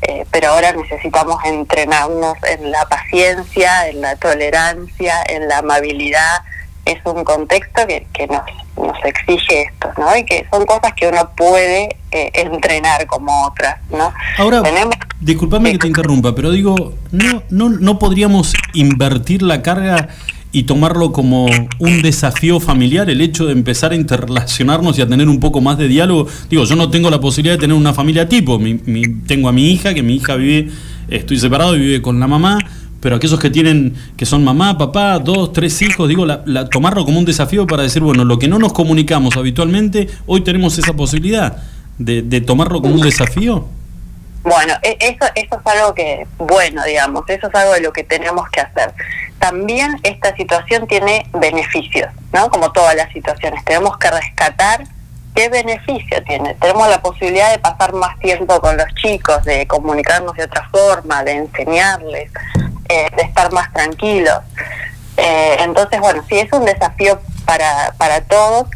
eh, 0.00 0.24
pero 0.30 0.48
ahora 0.48 0.72
necesitamos 0.72 1.36
entrenarnos 1.44 2.38
en 2.44 2.70
la 2.70 2.86
paciencia, 2.86 3.88
en 3.88 4.00
la 4.00 4.16
tolerancia, 4.16 5.22
en 5.28 5.48
la 5.48 5.58
amabilidad. 5.58 6.40
Es 6.86 6.98
un 7.04 7.22
contexto 7.24 7.86
que, 7.86 8.06
que 8.14 8.26
nos, 8.26 8.44
nos 8.78 8.96
exige 9.04 9.64
esto, 9.64 9.92
¿no? 9.98 10.16
Y 10.16 10.24
que 10.24 10.46
son 10.50 10.64
cosas 10.64 10.94
que 10.94 11.08
uno 11.08 11.30
puede 11.36 11.98
eh, 12.10 12.30
entrenar 12.32 13.06
como 13.06 13.46
otras, 13.46 13.76
¿no? 13.90 14.14
Ahora, 14.38 14.62
disculpame 15.20 15.72
que 15.72 15.78
te 15.78 15.88
interrumpa, 15.88 16.34
pero 16.34 16.50
digo, 16.50 16.94
¿no, 17.10 17.42
no, 17.50 17.68
¿no 17.68 17.98
podríamos 17.98 18.54
invertir 18.72 19.42
la 19.42 19.60
carga 19.60 20.08
y 20.50 20.62
tomarlo 20.62 21.12
como 21.12 21.46
un 21.78 22.02
desafío 22.02 22.58
familiar, 22.58 23.10
el 23.10 23.20
hecho 23.20 23.46
de 23.46 23.52
empezar 23.52 23.92
a 23.92 23.94
interrelacionarnos 23.94 24.98
y 24.98 25.02
a 25.02 25.06
tener 25.06 25.28
un 25.28 25.40
poco 25.40 25.60
más 25.60 25.76
de 25.76 25.88
diálogo. 25.88 26.26
Digo, 26.48 26.64
yo 26.64 26.74
no 26.76 26.90
tengo 26.90 27.10
la 27.10 27.20
posibilidad 27.20 27.56
de 27.56 27.60
tener 27.60 27.76
una 27.76 27.92
familia 27.92 28.28
tipo, 28.28 28.58
tengo 29.26 29.48
a 29.48 29.52
mi 29.52 29.70
hija, 29.70 29.92
que 29.92 30.02
mi 30.02 30.16
hija 30.16 30.36
vive, 30.36 30.70
estoy 31.08 31.38
separado 31.38 31.76
y 31.76 31.80
vive 31.80 32.02
con 32.02 32.18
la 32.18 32.26
mamá, 32.26 32.58
pero 33.00 33.16
aquellos 33.16 33.38
que 33.38 33.50
tienen, 33.50 33.94
que 34.16 34.24
son 34.24 34.42
mamá, 34.42 34.78
papá, 34.78 35.18
dos, 35.18 35.52
tres 35.52 35.80
hijos, 35.82 36.08
digo, 36.08 36.24
la, 36.24 36.68
tomarlo 36.70 37.04
como 37.04 37.18
un 37.18 37.24
desafío 37.24 37.66
para 37.66 37.82
decir, 37.82 38.02
bueno, 38.02 38.24
lo 38.24 38.38
que 38.38 38.48
no 38.48 38.58
nos 38.58 38.72
comunicamos 38.72 39.36
habitualmente, 39.36 40.08
hoy 40.26 40.40
tenemos 40.40 40.78
esa 40.78 40.94
posibilidad 40.94 41.58
de, 41.98 42.22
de 42.22 42.40
tomarlo 42.40 42.80
como 42.80 42.94
un 42.94 43.02
desafío. 43.02 43.66
Bueno, 44.42 44.74
e, 44.82 44.96
eso, 45.00 45.26
eso 45.34 45.60
es 45.60 45.66
algo 45.74 45.94
que, 45.94 46.26
bueno, 46.38 46.82
digamos, 46.84 47.24
eso 47.28 47.48
es 47.48 47.54
algo 47.54 47.74
de 47.74 47.80
lo 47.82 47.92
que 47.92 48.04
tenemos 48.04 48.48
que 48.50 48.60
hacer. 48.60 48.94
También 49.38 49.98
esta 50.02 50.34
situación 50.36 50.86
tiene 50.86 51.26
beneficios, 51.32 52.12
¿no? 52.32 52.50
Como 52.50 52.72
todas 52.72 52.94
las 52.96 53.12
situaciones. 53.12 53.64
Tenemos 53.64 53.96
que 53.98 54.10
rescatar 54.10 54.84
qué 55.34 55.48
beneficio 55.48 56.22
tiene. 56.24 56.54
Tenemos 56.54 56.88
la 56.88 57.00
posibilidad 57.00 57.52
de 57.52 57.58
pasar 57.58 57.92
más 57.92 58.18
tiempo 58.18 58.60
con 58.60 58.76
los 58.76 58.92
chicos, 58.94 59.44
de 59.44 59.66
comunicarnos 59.66 60.34
de 60.34 60.44
otra 60.44 60.68
forma, 60.70 61.22
de 61.22 61.32
enseñarles, 61.32 62.30
eh, 62.88 63.08
de 63.16 63.22
estar 63.22 63.52
más 63.52 63.72
tranquilos. 63.72 64.40
Eh, 65.16 65.56
entonces, 65.60 66.00
bueno, 66.00 66.24
sí 66.28 66.38
es 66.38 66.52
un 66.52 66.64
desafío 66.64 67.20
para, 67.44 67.94
para 67.98 68.20
todos 68.22 68.66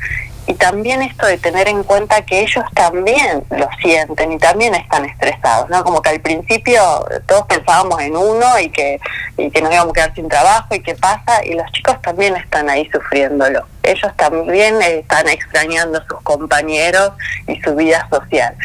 y 0.47 0.55
también 0.55 1.03
esto 1.03 1.27
de 1.27 1.39
tener 1.39 1.69
en 1.69 1.85
cuenta 1.85 2.23
que 2.23 2.41
ellos 2.41 2.65
también 2.75 3.45
lo 3.51 3.69
sienten 3.81 4.33
y 4.33 4.39
también 4.39 4.75
están 4.75 5.05
estresados, 5.05 5.71
¿no? 5.71 5.85
Como 5.85 6.03
que 6.03 6.11
al 6.11 6.21
principio 6.21 6.83
todos 7.27 7.47
pensábamos 7.47 8.01
en 8.01 8.17
uno 8.17 8.59
y 8.59 8.69
que, 8.71 9.01
y 9.37 9.51
que 9.51 9.63
nos 9.63 9.73
íbamos 9.73 9.91
a 9.91 9.95
quedar 9.95 10.15
sin 10.15 10.29
trabajo 10.29 10.75
y 10.75 10.81
qué 10.83 10.97
pasa, 10.97 11.45
y 11.45 11.55
los 11.55 11.71
chicos 11.73 12.01
también 12.03 12.35
están 12.37 12.69
ahí 12.69 12.89
sufriéndolo. 12.91 13.65
Ellos 13.85 14.13
también 14.17 14.83
están 14.83 15.29
extrañando 15.29 15.99
a 15.99 16.07
sus 16.07 16.21
compañeros 16.23 17.13
y 17.47 17.61
su 17.61 17.77
vida 17.77 18.09
social. 18.11 18.57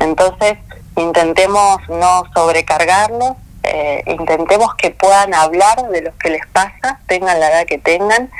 Entonces, 0.00 0.58
intentemos 0.96 1.78
no 1.88 2.24
sobrecargarlos, 2.34 3.36
eh, 3.62 4.02
intentemos 4.06 4.74
que 4.74 4.90
puedan 4.90 5.32
hablar 5.32 5.88
de 5.90 6.02
lo 6.02 6.18
que 6.18 6.30
les 6.30 6.46
pasa, 6.48 7.00
tengan 7.06 7.40
la 7.40 7.50
edad 7.50 7.66
que 7.66 7.78
tengan. 7.78 8.30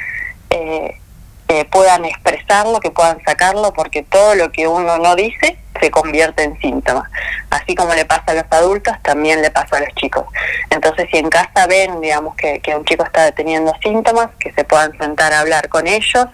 Eh, 0.50 0.98
que 1.52 1.64
puedan 1.66 2.04
expresarlo, 2.06 2.80
que 2.80 2.90
puedan 2.90 3.22
sacarlo, 3.24 3.72
porque 3.74 4.02
todo 4.02 4.34
lo 4.34 4.50
que 4.50 4.66
uno 4.66 4.98
no 4.98 5.14
dice 5.14 5.58
se 5.80 5.90
convierte 5.90 6.44
en 6.44 6.58
síntoma. 6.60 7.10
Así 7.50 7.74
como 7.74 7.94
le 7.94 8.04
pasa 8.04 8.24
a 8.28 8.34
los 8.34 8.44
adultos, 8.50 8.94
también 9.02 9.42
le 9.42 9.50
pasa 9.50 9.76
a 9.76 9.80
los 9.80 9.88
chicos. 9.94 10.24
Entonces, 10.70 11.08
si 11.10 11.18
en 11.18 11.28
casa 11.28 11.66
ven, 11.66 12.00
digamos, 12.00 12.36
que, 12.36 12.60
que 12.60 12.74
un 12.74 12.84
chico 12.84 13.04
está 13.04 13.32
teniendo 13.32 13.72
síntomas, 13.82 14.30
que 14.38 14.52
se 14.52 14.64
puedan 14.64 14.96
sentar 14.98 15.32
a 15.32 15.40
hablar 15.40 15.68
con 15.68 15.86
ellos, 15.86 16.26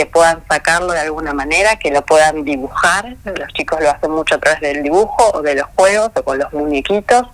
que 0.00 0.06
puedan 0.06 0.42
sacarlo 0.48 0.94
de 0.94 1.00
alguna 1.00 1.34
manera, 1.34 1.76
que 1.76 1.90
lo 1.90 2.00
puedan 2.00 2.42
dibujar. 2.42 3.16
Los 3.22 3.48
chicos 3.52 3.82
lo 3.82 3.90
hacen 3.90 4.10
mucho 4.10 4.36
a 4.36 4.38
través 4.38 4.62
del 4.62 4.82
dibujo 4.82 5.30
o 5.34 5.42
de 5.42 5.56
los 5.56 5.66
juegos 5.76 6.10
o 6.14 6.22
con 6.22 6.38
los 6.38 6.50
muñequitos, 6.54 7.26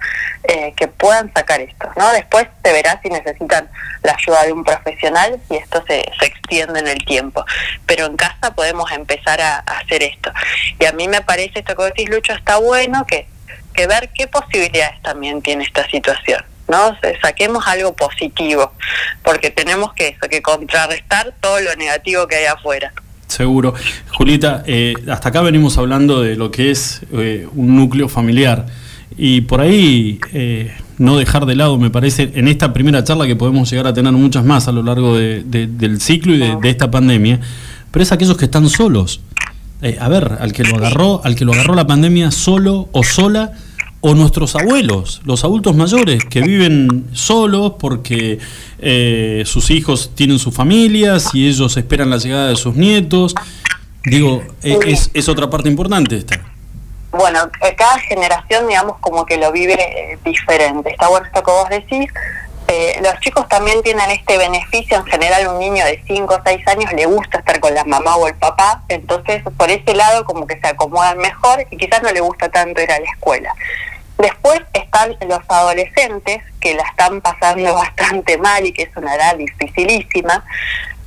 eh, 0.42 0.75
que 0.76 0.88
puedan 0.88 1.32
sacar 1.32 1.61
esto. 1.61 1.88
¿no? 1.94 2.11
Después 2.11 2.49
se 2.64 2.73
verá 2.73 2.99
si 3.00 3.08
necesitan 3.08 3.70
la 4.02 4.14
ayuda 4.14 4.42
de 4.42 4.52
un 4.52 4.64
profesional 4.64 5.38
y 5.49 5.58
esto 5.58 5.85
se, 5.87 6.11
se 6.18 6.26
extiende 6.26 6.80
en 6.80 6.88
el 6.88 7.04
tiempo. 7.04 7.44
Pero 7.87 8.06
en 8.06 8.16
casa 8.16 8.52
podemos 8.52 8.90
empezar 8.90 9.40
a, 9.40 9.58
hacer 9.58 10.02
esto. 10.02 10.32
Y 10.80 10.87
a 10.87 10.92
mí 10.92 11.06
me 11.06 11.20
parece 11.20 11.61
esto 11.61 11.76
que 11.76 11.85
decís, 11.85 12.08
Lucho, 12.08 12.32
está 12.32 12.56
bueno 12.56 13.06
que, 13.06 13.28
que 13.75 13.87
ver 13.87 14.11
qué 14.12 14.26
posibilidades 14.26 15.00
también 15.02 15.40
tiene 15.40 15.62
esta 15.62 15.88
situación. 15.88 16.44
¿No? 16.68 16.96
Saquemos 17.23 17.66
algo 17.66 17.94
positivo, 17.94 18.73
porque 19.23 19.50
tenemos 19.50 19.92
que 19.94 20.16
contrarrestar 20.42 21.35
todo 21.40 21.61
lo 21.61 21.75
negativo 21.76 22.26
que 22.26 22.37
hay 22.37 22.46
afuera. 22.46 22.92
Seguro. 23.26 23.75
Julieta, 24.12 24.62
eh, 24.66 24.94
hasta 25.11 25.30
acá 25.30 25.42
venimos 25.42 25.76
hablando 25.78 26.23
de 26.23 26.37
lo 26.37 26.50
que 26.50 26.70
es 26.70 27.02
eh, 27.12 27.46
un 27.54 27.76
núcleo 27.76 28.08
familiar 28.08 28.66
y 29.18 29.42
por 29.42 29.61
ahí 29.61 30.20
eh, 30.32 30.73
no 30.99 31.16
dejar 31.16 31.46
de 31.46 31.56
lado, 31.56 31.76
me 31.76 31.90
parece, 31.90 32.30
en 32.35 32.49
esta 32.49 32.73
primera 32.73 33.02
charla 33.02 33.26
que 33.26 33.37
podemos 33.37 33.68
llegar 33.70 33.87
a 33.87 33.94
tener 33.94 34.12
muchas 34.12 34.44
más 34.44 34.68
a 34.68 34.73
lo 34.73 34.82
largo 34.82 35.16
del 35.16 36.00
ciclo 36.00 36.35
y 36.35 36.38
de, 36.38 36.56
de, 36.56 36.70
esta 36.70 36.90
pandemia, 36.90 37.40
pero 37.90 38.02
es 38.02 38.12
aquellos 38.12 38.37
que 38.37 38.46
están 38.46 38.68
solos. 38.68 39.20
a 40.00 40.08
ver, 40.08 40.38
al 40.40 40.52
que 40.52 40.64
lo 40.64 40.76
agarró, 40.76 41.20
al 41.25 41.35
que 41.35 41.44
lo 41.44 41.52
agarró 41.52 41.75
la 41.75 41.87
pandemia 41.87 42.30
solo 42.30 42.88
o 42.92 43.04
sola, 43.04 43.52
o 44.00 44.15
nuestros 44.15 44.55
abuelos, 44.55 45.23
los 45.25 45.45
adultos 45.45 45.75
mayores 45.75 46.25
que 46.25 46.41
viven 46.41 47.09
solos 47.12 47.75
porque 47.79 48.38
eh, 48.79 49.43
sus 49.47 49.71
hijos 49.71 50.12
tienen 50.15 50.38
sus 50.38 50.55
familias 50.55 51.31
y 51.35 51.49
ellos 51.49 51.76
esperan 51.76 52.11
la 52.11 52.19
llegada 52.19 52.49
de 52.49 52.57
sus 52.57 52.76
nietos. 52.76 53.35
Digo, 54.05 54.43
e, 54.62 54.79
es, 54.87 55.11
es 55.15 55.29
otra 55.29 55.50
parte 55.50 55.69
importante 55.69 56.17
esta. 56.17 56.41
Bueno, 57.11 57.50
eh, 57.62 57.75
cada 57.75 57.99
generación, 58.00 58.69
digamos, 58.69 58.99
como 59.00 59.25
que 59.25 59.38
lo 59.38 59.50
vive 59.50 59.75
eh, 59.75 60.19
diferente. 60.25 60.91
Está 60.91 61.09
bueno 61.09 61.26
esto 61.26 61.43
que 61.43 61.50
vos 61.50 61.69
decís. 61.71 62.11
los 63.03 63.19
chicos 63.21 63.49
también 63.49 63.83
tienen 63.83 64.11
este 64.11 64.37
beneficio, 64.37 64.99
en 64.99 65.07
general 65.07 65.49
un 65.49 65.59
niño 65.59 65.85
de 65.85 66.03
5 66.07 66.35
o 66.35 66.41
6 66.45 66.69
años 66.69 66.93
le 66.93 67.07
gusta 67.07 67.38
estar 67.38 67.59
con 67.61 67.75
la 67.75 67.85
mamá 67.85 68.17
o 68.17 68.29
el 68.29 68.35
papá, 68.35 68.83
entonces 68.88 69.43
por 69.57 69.71
ese 69.71 69.95
lado 69.95 70.25
como 70.25 70.47
que 70.47 70.61
se 70.61 70.67
acomodan 70.67 71.17
mejor 71.19 71.65
y 71.71 71.76
quizás 71.76 72.03
no 72.03 72.11
le 72.11 72.21
gusta 72.21 72.49
tanto 72.50 72.83
ir 72.83 72.91
a 72.91 72.99
la 72.99 73.07
escuela. 73.07 73.53
Después 74.18 74.61
están 74.73 75.16
los 75.28 75.40
adolescentes 75.49 76.42
que 76.61 76.75
la 76.75 76.82
están 76.85 77.20
pasando 77.20 77.75
bastante 77.75 78.38
mal 78.38 78.64
y 78.64 78.73
que 78.73 78.85
es 78.85 78.96
una 78.96 79.14
edad 79.14 79.37
dificilísima. 79.37 80.44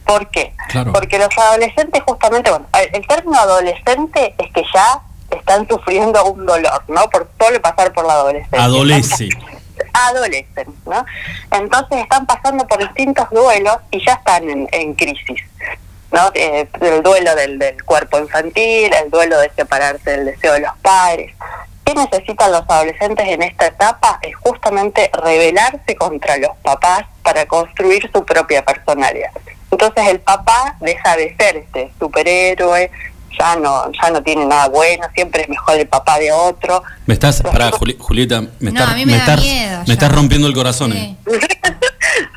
¿Por 0.06 0.30
qué? 0.30 0.54
Porque 0.92 1.20
los 1.20 1.38
adolescentes 1.38 2.02
justamente, 2.04 2.50
bueno, 2.50 2.66
el 2.94 3.08
término 3.08 3.38
adolescente 3.38 4.34
es 4.40 4.52
que 4.54 4.64
ya 4.74 5.02
están 5.30 5.68
sufriendo 5.68 6.24
un 6.26 6.46
dolor, 6.46 6.84
¿no? 6.88 7.10
Por 7.10 7.30
solo 7.40 7.62
pasar 7.62 7.94
por 7.94 8.06
la 8.06 8.14
adolescencia. 8.14 8.64
Adolescente. 8.64 9.38
Adolescentes, 9.94 10.68
¿no? 10.86 11.06
Entonces 11.52 12.00
están 12.00 12.26
pasando 12.26 12.68
por 12.68 12.80
distintos 12.80 13.30
duelos 13.30 13.78
y 13.92 14.04
ya 14.04 14.14
están 14.14 14.44
en, 14.72 14.94
crisis. 14.96 15.42
¿no? 16.12 16.32
Eh, 16.34 16.68
el 16.82 17.04
duelo 17.04 17.36
del, 17.36 17.60
del, 17.60 17.84
cuerpo 17.84 18.18
infantil, 18.18 18.92
el 18.92 19.12
duelo 19.12 19.40
de 19.40 19.52
separarse 19.52 20.10
del 20.10 20.26
deseo 20.26 20.54
de 20.54 20.62
los 20.62 20.76
padres, 20.82 21.36
¿Qué 21.90 21.96
necesitan 21.96 22.52
los 22.52 22.62
adolescentes 22.70 23.28
en 23.28 23.42
esta 23.42 23.66
etapa? 23.66 24.20
Es 24.22 24.36
justamente 24.36 25.10
rebelarse 25.24 25.96
contra 25.98 26.38
los 26.38 26.56
papás 26.62 27.06
para 27.24 27.48
construir 27.48 28.08
su 28.14 28.24
propia 28.24 28.64
personalidad. 28.64 29.32
Entonces 29.72 30.08
el 30.08 30.20
papá 30.20 30.76
deja 30.82 31.16
de 31.18 31.36
ser 31.36 31.58
este 31.58 31.92
superhéroe, 32.00 32.92
ya 33.40 33.56
no, 33.56 33.92
ya 33.92 34.12
no 34.12 34.22
tiene 34.22 34.46
nada 34.46 34.68
bueno, 34.68 35.08
siempre 35.16 35.44
es 35.44 35.50
mejor 35.50 35.78
el 35.80 35.88
papá 35.88 36.20
de 36.20 36.32
otro. 36.32 36.84
Me 37.08 37.16
estás, 37.16 37.42
pará, 37.42 37.72
Julieta, 37.72 38.42
me, 38.42 38.50
No, 38.72 38.80
estás, 38.80 38.90
a 38.90 38.96
mí 38.96 39.06
me 39.08 39.14
da 39.14 39.18
estás- 39.20 39.42
miedo 39.42 39.84
me 39.88 39.94
estás 39.94 40.12
rompiendo 40.12 40.48
el 40.48 40.54
corazón. 40.54 40.92
Sí. 40.92 41.18
eh. 41.26 41.40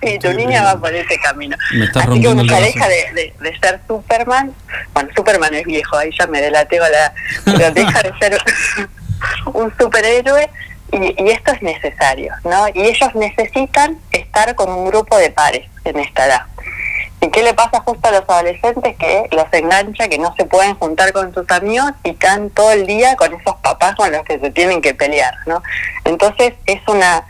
Sí, 0.01 0.19
tu 0.19 0.33
niña 0.33 0.63
va 0.65 0.79
por 0.81 0.93
ese 0.93 1.17
camino. 1.19 1.57
Me 1.75 1.85
estás 1.87 2.03
Así 2.03 2.21
que 2.21 2.27
rompiendo 2.29 2.43
uno 2.43 2.43
el 2.43 2.49
se 2.49 2.55
corazón. 2.73 2.83
aleja 2.83 3.13
de, 3.15 3.23
de- 3.23 3.35
de 3.51 3.59
ser 3.59 3.81
Superman. 3.87 4.53
Bueno, 4.95 5.09
Superman 5.15 5.55
es 5.55 5.65
viejo, 5.65 5.97
ahí 5.97 6.11
ya 6.19 6.27
me 6.27 6.41
delateo 6.41 6.83
la... 6.89 7.13
Pero 7.45 7.71
deja 7.75 8.03
de 8.03 8.13
ser 8.19 8.43
un 9.53 9.73
superhéroe 9.77 10.51
y, 10.93 11.23
y 11.23 11.31
esto 11.31 11.53
es 11.53 11.63
necesario, 11.63 12.35
¿no? 12.45 12.69
Y 12.75 12.83
ellos 12.83 13.15
necesitan 13.15 13.99
estar 14.11 14.55
con 14.55 14.71
un 14.71 14.87
grupo 14.87 15.17
de 15.17 15.31
pares 15.31 15.69
en 15.85 15.99
esta 15.99 16.27
edad. 16.27 16.43
¿Y 17.23 17.29
qué 17.29 17.45
le 17.45 17.55
pasa 17.55 17.81
justo 17.85 18.09
a 18.09 18.11
los 18.11 18.29
adolescentes? 18.29 18.97
Que 18.97 19.29
los 19.31 19.47
engancha, 19.53 20.09
que 20.09 20.19
no 20.19 20.35
se 20.37 20.45
pueden 20.45 20.75
juntar 20.75 21.13
con 21.13 21.33
sus 21.33 21.49
amigos 21.53 21.93
y 22.03 22.11
están 22.11 22.51
todo 22.51 22.73
el 22.73 22.85
día 22.85 23.15
con 23.15 23.33
esos 23.33 23.55
papás 23.63 23.95
con 23.95 24.11
los 24.11 24.25
que 24.25 24.41
se 24.41 24.51
tienen 24.51 24.83
que 24.83 24.93
pelear, 24.93 25.33
¿no? 25.47 25.63
Entonces 26.05 26.55
es 26.67 26.81
una, 26.89 27.25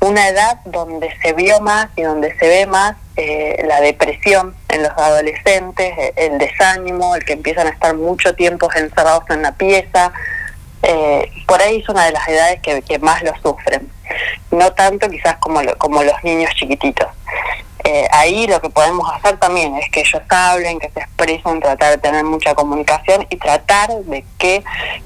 una 0.00 0.28
edad 0.28 0.60
donde 0.64 1.14
se 1.20 1.34
vio 1.34 1.60
más 1.60 1.88
y 1.96 2.02
donde 2.02 2.34
se 2.38 2.48
ve 2.48 2.66
más 2.66 2.96
eh, 3.16 3.62
la 3.66 3.82
depresión 3.82 4.56
en 4.70 4.84
los 4.84 4.92
adolescentes, 4.92 5.92
el 6.16 6.38
desánimo, 6.38 7.14
el 7.14 7.22
que 7.26 7.34
empiezan 7.34 7.66
a 7.66 7.70
estar 7.70 7.94
mucho 7.94 8.34
tiempo 8.34 8.70
encerrados 8.74 9.24
en 9.28 9.42
la 9.42 9.52
pieza. 9.52 10.12
Eh, 10.88 11.30
por 11.48 11.60
ahí 11.60 11.80
es 11.80 11.88
una 11.88 12.04
de 12.04 12.12
las 12.12 12.26
edades 12.28 12.60
que, 12.60 12.98
más 13.00 13.20
lo 13.22 13.32
sufren. 13.42 13.90
No 14.52 14.72
tanto 14.72 15.08
quizás 15.10 15.36
como, 15.38 15.60
lo- 15.62 15.76
como 15.78 16.02
los 16.04 16.14
niños 16.22 16.50
chiquititos. 16.54 17.08
Eh, 17.84 18.06
ahí 18.12 18.46
lo 18.46 18.60
que 18.60 18.70
podemos 18.70 19.08
hacer 19.12 19.36
también 19.38 19.76
es 19.76 19.88
que 19.90 20.00
ellos 20.00 20.22
hablen, 20.28 20.78
que 20.80 20.90
se 20.90 21.00
expresen, 21.00 21.60
tratar 21.60 21.90
de 21.90 21.98
tener 21.98 22.24
mucha 22.24 22.54
comunicación 22.54 23.26
y 23.30 23.36
tratar 23.36 23.90
de 23.90 24.24
que 24.38 24.64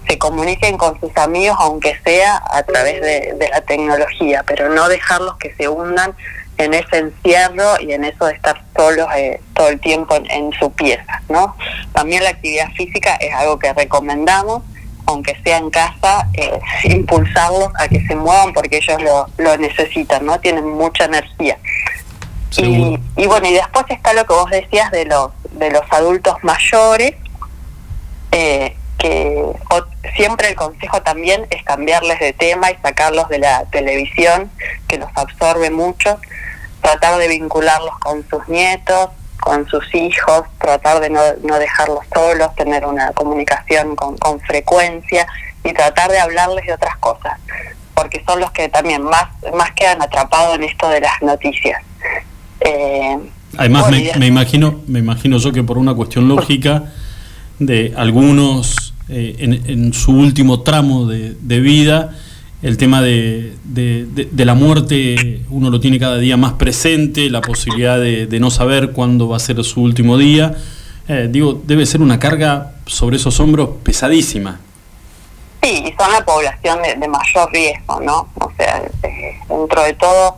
se 0.08 0.18
comuniquen 0.18 0.78
con 0.78 0.98
sus 1.00 1.14
amigos, 1.16 1.56
aunque 1.60 1.98
sea 2.04 2.42
a 2.50 2.62
través 2.62 3.00
de, 3.02 3.34
de 3.38 3.48
la 3.50 3.60
tecnología, 3.62 4.44
pero 4.46 4.68
no 4.70 4.88
dejarlos 4.88 5.36
que 5.36 5.54
se 5.54 5.68
hundan 5.68 6.14
en 6.56 6.74
ese 6.74 6.98
encierro 6.98 7.80
y 7.80 7.92
en 7.92 8.04
eso 8.04 8.26
de 8.26 8.34
estar 8.34 8.62
solos 8.76 9.08
eh, 9.16 9.40
todo 9.54 9.68
el 9.68 9.80
tiempo 9.80 10.14
en, 10.14 10.30
en 10.30 10.52
su 10.52 10.70
pieza, 10.72 11.22
¿no? 11.28 11.56
También 11.92 12.22
la 12.24 12.30
actividad 12.30 12.68
física 12.72 13.14
es 13.16 13.34
algo 13.34 13.58
que 13.58 13.72
recomendamos, 13.72 14.62
aunque 15.10 15.36
sea 15.44 15.58
en 15.58 15.70
casa, 15.70 16.26
eh, 16.34 16.58
impulsarlos 16.84 17.70
a 17.78 17.88
que 17.88 18.00
se 18.06 18.14
muevan 18.16 18.52
porque 18.52 18.78
ellos 18.78 19.00
lo, 19.02 19.26
lo 19.38 19.56
necesitan, 19.58 20.24
¿no? 20.26 20.40
Tienen 20.40 20.68
mucha 20.68 21.04
energía. 21.04 21.58
Y, 22.56 22.98
y 23.16 23.26
bueno, 23.26 23.46
y 23.48 23.52
después 23.54 23.84
está 23.90 24.12
lo 24.12 24.26
que 24.26 24.34
vos 24.34 24.50
decías 24.50 24.90
de 24.90 25.04
los, 25.04 25.30
de 25.52 25.70
los 25.70 25.82
adultos 25.90 26.34
mayores, 26.42 27.14
eh, 28.32 28.76
que 28.98 29.42
o- 29.70 29.86
siempre 30.16 30.48
el 30.48 30.54
consejo 30.56 31.00
también 31.02 31.46
es 31.50 31.62
cambiarles 31.64 32.18
de 32.20 32.32
tema 32.32 32.70
y 32.70 32.76
sacarlos 32.82 33.28
de 33.28 33.38
la 33.38 33.64
televisión, 33.66 34.50
que 34.88 34.98
los 34.98 35.08
absorbe 35.14 35.70
mucho, 35.70 36.18
tratar 36.82 37.18
de 37.18 37.28
vincularlos 37.28 37.98
con 37.98 38.26
sus 38.28 38.46
nietos, 38.48 39.10
con 39.40 39.66
sus 39.68 39.84
hijos, 39.94 40.42
tratar 40.58 41.00
de 41.00 41.10
no, 41.10 41.20
no 41.42 41.58
dejarlos 41.58 42.04
solos, 42.12 42.54
tener 42.56 42.84
una 42.86 43.12
comunicación 43.12 43.96
con, 43.96 44.16
con 44.18 44.40
frecuencia 44.40 45.26
y 45.64 45.72
tratar 45.72 46.10
de 46.10 46.18
hablarles 46.18 46.66
de 46.66 46.74
otras 46.74 46.96
cosas, 46.98 47.38
porque 47.94 48.22
son 48.26 48.40
los 48.40 48.50
que 48.52 48.68
también 48.68 49.02
más, 49.02 49.24
más 49.56 49.72
quedan 49.72 50.00
atrapados 50.02 50.56
en 50.56 50.64
esto 50.64 50.88
de 50.88 51.00
las 51.00 51.20
noticias. 51.22 51.82
Eh, 52.60 53.18
Además, 53.56 53.88
bueno, 53.88 54.04
me, 54.14 54.18
me 54.20 54.26
imagino, 54.26 54.80
me 54.86 54.98
imagino 55.00 55.38
yo 55.38 55.52
que 55.52 55.62
por 55.62 55.76
una 55.76 55.94
cuestión 55.94 56.28
lógica 56.28 56.84
de 57.58 57.92
algunos 57.96 58.94
eh, 59.08 59.36
en, 59.38 59.52
en 59.66 59.92
su 59.92 60.12
último 60.12 60.60
tramo 60.60 61.06
de, 61.06 61.34
de 61.40 61.60
vida, 61.60 62.14
el 62.62 62.76
tema 62.76 63.00
de, 63.00 63.54
de- 63.64 64.44
la 64.44 64.54
muerte 64.54 65.40
uno 65.50 65.70
lo 65.70 65.80
tiene 65.80 65.98
cada 65.98 66.18
día 66.18 66.36
más 66.36 66.54
presente, 66.54 67.30
la 67.30 67.40
posibilidad 67.40 67.98
de, 67.98 68.40
no 68.40 68.50
saber 68.50 68.92
cuándo 68.92 69.28
va 69.28 69.36
a 69.36 69.40
ser 69.40 69.62
su 69.64 69.82
último 69.82 70.18
día. 70.18 70.54
Eh, 71.08 71.28
digo, 71.30 71.60
debe 71.64 71.86
ser 71.86 72.02
una 72.02 72.18
carga 72.18 72.72
sobre 72.86 73.16
esos 73.16 73.40
hombros 73.40 73.70
pesadísima. 73.82 74.60
Sí, 75.62 75.84
y 75.86 75.92
son 75.98 76.12
la 76.12 76.24
población 76.24 76.78
de, 76.82 77.08
mayor 77.08 77.50
riesgo, 77.52 78.00
¿no? 78.00 78.28
O 78.34 78.50
sea, 78.56 78.82
eh, 79.02 79.38
dentro 79.48 79.82
de 79.82 79.94
todo, 79.94 80.36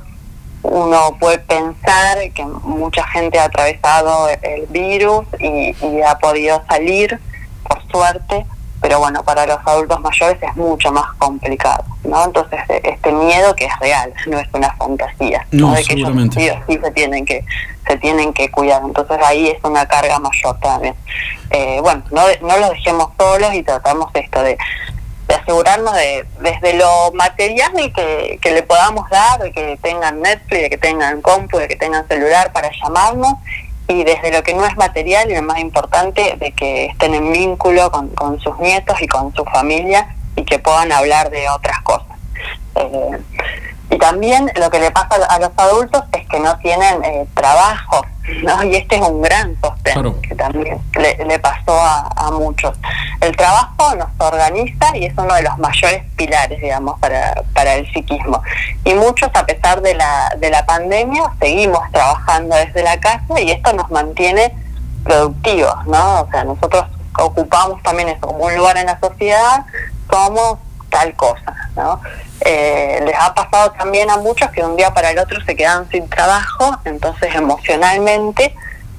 uno 0.63 1.17
puede 1.21 1.39
pensar 1.41 2.19
que 2.35 2.45
mucha 2.45 3.07
gente 3.09 3.39
ha 3.39 3.45
atravesado 3.45 4.29
el 4.29 4.67
virus 4.69 5.27
y 5.41 5.75
ha 6.03 6.19
podido 6.19 6.63
salir, 6.69 7.19
por 7.69 7.83
suerte, 7.91 8.47
pero 8.83 8.99
bueno, 8.99 9.23
para 9.23 9.47
los 9.47 9.59
adultos 9.65 10.01
mayores 10.01 10.43
es 10.43 10.57
mucho 10.57 10.91
más 10.91 11.07
complicado, 11.19 11.85
¿no? 12.05 12.25
Entonces, 12.25 12.61
eh, 12.69 12.81
este 12.83 13.13
miedo 13.13 13.55
que 13.55 13.67
es 13.67 13.79
real, 13.81 14.13
no 14.27 14.39
es 14.39 14.49
una 14.53 14.75
fantasía, 14.75 15.47
No, 15.53 15.73
De 15.73 15.85
que 15.85 15.95
ellos 15.95 16.11
sí 16.69 16.79
se 16.83 16.91
tienen 16.91 17.25
que 17.25 17.45
se 17.87 17.97
tienen 17.99 18.33
que 18.33 18.51
cuidar, 18.51 18.83
entonces 18.85 19.19
ahí 19.25 19.49
es 19.49 19.63
una 19.65 19.87
carga 19.87 20.19
mayor 20.19 20.59
también. 20.61 20.95
Eh, 21.51 21.79
bueno, 21.81 22.03
no, 22.11 22.23
no 22.43 22.59
los 22.59 22.71
dejemos 22.71 23.09
solos 23.19 23.55
y 23.55 23.63
tratamos 23.63 24.11
esto 24.15 24.43
de 24.43 24.59
de 25.29 25.35
asegurarnos 25.35 25.95
de 25.95 26.27
desde 26.41 26.75
lo 26.75 27.13
material 27.15 27.73
que, 27.95 28.39
que 28.41 28.53
le 28.53 28.63
podamos 28.63 29.09
dar, 29.09 29.41
de 29.41 29.53
que 29.53 29.79
tengan 29.81 30.21
Netflix, 30.21 30.63
de 30.63 30.71
que 30.71 30.79
tengan 30.79 31.23
compu, 31.23 31.59
de 31.59 31.69
que 31.69 31.77
tengan 31.77 32.07
celular 32.09 32.53
para 32.53 32.71
llamarnos, 32.83 33.35
y 33.89 34.05
desde 34.05 34.33
lo 34.33 34.43
que 34.43 34.55
no 34.55 34.65
es 34.65 34.77
material 34.77 35.31
y 35.31 35.35
lo 35.35 35.43
más 35.43 35.59
importante, 35.59 36.37
de 36.39 36.53
que 36.53 36.87
estén 36.87 37.15
en 37.15 37.33
vínculo 37.33 37.91
con, 37.91 38.09
con 38.11 38.41
sus 38.41 38.59
nietos 38.59 39.01
y 39.01 39.07
con 39.07 39.35
su 39.35 39.45
familia 39.45 40.15
y 40.37 40.45
que 40.45 40.59
puedan 40.59 40.93
hablar 40.93 41.31
de 41.31 41.49
otras 41.49 41.81
cosas. 41.83 42.17
Eh, 42.77 43.19
y 43.91 43.99
también 43.99 44.51
lo 44.57 44.71
que 44.71 44.81
le 44.81 44.91
pasa 44.91 45.17
a 45.29 45.39
los 45.39 45.51
adultos 45.57 46.03
es 46.13 46.27
que 46.29 46.41
no 46.41 46.57
tienen 46.59 47.05
eh, 47.05 47.27
trabajo, 47.35 48.05
¿no? 48.45 48.63
Y 48.65 48.77
este 48.77 48.97
es 48.97 49.03
un 49.03 49.21
gran 49.23 49.57
sostén 49.61 49.93
Claro. 49.95 50.21
que 50.23 50.35
también 50.35 50.79
le, 50.99 51.25
le 51.25 51.39
pasó 51.39 51.73
a, 51.81 52.09
a 52.17 52.31
muchos. 52.31 52.73
El 53.21 53.37
trabajo 53.37 53.95
nos 53.97 54.09
organiza 54.19 54.97
y 54.97 55.07
es 55.07 55.13
uno 55.17 55.35
de 55.35 55.43
los 55.43 55.59
mayores 55.59 56.03
pilares, 56.17 56.61
digamos, 56.61 56.99
para, 57.01 57.35
para 57.55 57.75
el 57.75 57.93
psiquismo. 57.93 58.43
Y 58.85 58.95
muchos, 58.95 59.29
a 59.35 59.45
pesar 59.47 59.81
de 59.83 59.95
la, 59.95 60.35
de 60.39 60.51
la 60.51 60.65
pandemia, 60.67 61.33
seguimos 61.41 61.81
trabajando 61.93 62.55
desde 62.57 62.83
la 62.83 62.99
casa 63.01 63.41
y 63.41 63.51
esto 63.51 63.73
nos 63.73 63.91
mantiene 63.91 64.53
productivos, 65.05 65.75
¿no? 65.87 66.23
O 66.23 66.29
sea, 66.31 66.45
nosotros 66.45 66.85
ocupamos 67.19 67.83
también 67.83 68.09
eso 68.09 68.27
como 68.27 68.45
un 68.45 68.57
lugar 68.57 68.77
en 68.79 68.87
la 68.87 68.99
sociedad, 69.01 69.65
somos 70.11 70.59
tal 70.93 71.15
cosa, 71.15 71.55
¿no? 71.75 72.01
Eh, 72.45 73.01
les 73.05 73.15
ha 73.19 73.35
pasado 73.35 73.73
también 73.73 74.11
a 74.11 74.19
muchos 74.19 74.51
que 74.51 74.61
de 74.61 74.67
un 74.69 74.77
día 74.77 74.93
para 74.93 75.11
el 75.11 75.19
otro 75.19 75.41
se 75.45 75.57
quedan 75.57 75.89
sin 75.91 76.09
trabajo, 76.09 76.79
entonces 76.85 77.35
emocionalmente, 77.35 78.55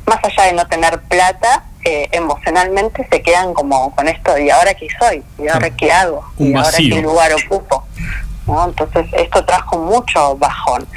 más 0.07 0.19
allá 0.23 0.45
de 0.45 0.53
no 0.53 0.67
tener 0.67 0.99
plata, 1.03 1.63
eh, 1.85 2.09
emocionalmente 2.11 3.07
se 3.11 3.21
quedan 3.21 3.53
como 3.53 3.93
con 3.95 4.07
esto, 4.07 4.37
¿y 4.37 4.49
ahora 4.49 4.73
qué 4.73 4.87
soy? 4.99 5.23
¿Y 5.37 5.47
ahora 5.47 5.69
qué 5.69 5.91
hago? 5.91 6.25
Un 6.37 6.47
¿Y 6.47 6.55
ahora 6.55 6.71
vacío. 6.71 6.95
qué 6.95 7.01
lugar 7.01 7.31
ocupo? 7.33 7.85
¿No? 8.47 8.65
Entonces 8.65 9.05
esto 9.13 9.45
trajo 9.45 9.77
mucho 9.77 10.35
bajón. 10.37 10.87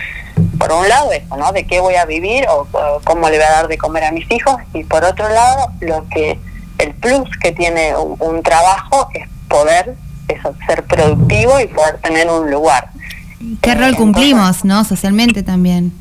Por 0.58 0.72
un 0.72 0.88
lado 0.88 1.12
eso, 1.12 1.36
¿no? 1.36 1.52
De 1.52 1.66
qué 1.66 1.80
voy 1.80 1.94
a 1.94 2.04
vivir 2.04 2.46
o, 2.48 2.66
o 2.72 3.00
cómo 3.04 3.28
le 3.28 3.36
voy 3.36 3.46
a 3.46 3.50
dar 3.50 3.68
de 3.68 3.78
comer 3.78 4.04
a 4.04 4.12
mis 4.12 4.30
hijos 4.30 4.56
y 4.72 4.84
por 4.84 5.04
otro 5.04 5.28
lado 5.28 5.68
lo 5.80 6.06
que 6.08 6.38
el 6.78 6.94
plus 6.94 7.28
que 7.42 7.52
tiene 7.52 7.96
un, 7.96 8.16
un 8.18 8.42
trabajo 8.42 9.08
es 9.14 9.28
poder 9.48 9.94
eso, 10.28 10.54
ser 10.66 10.82
productivo 10.84 11.58
y 11.60 11.66
poder 11.68 11.98
tener 11.98 12.28
un 12.30 12.50
lugar. 12.50 12.90
¿Qué 13.60 13.70
Eh, 13.70 13.74
rol 13.74 13.84
entonces, 13.84 13.96
cumplimos, 13.98 14.64
no? 14.64 14.84
Socialmente 14.84 15.42
también. 15.42 15.92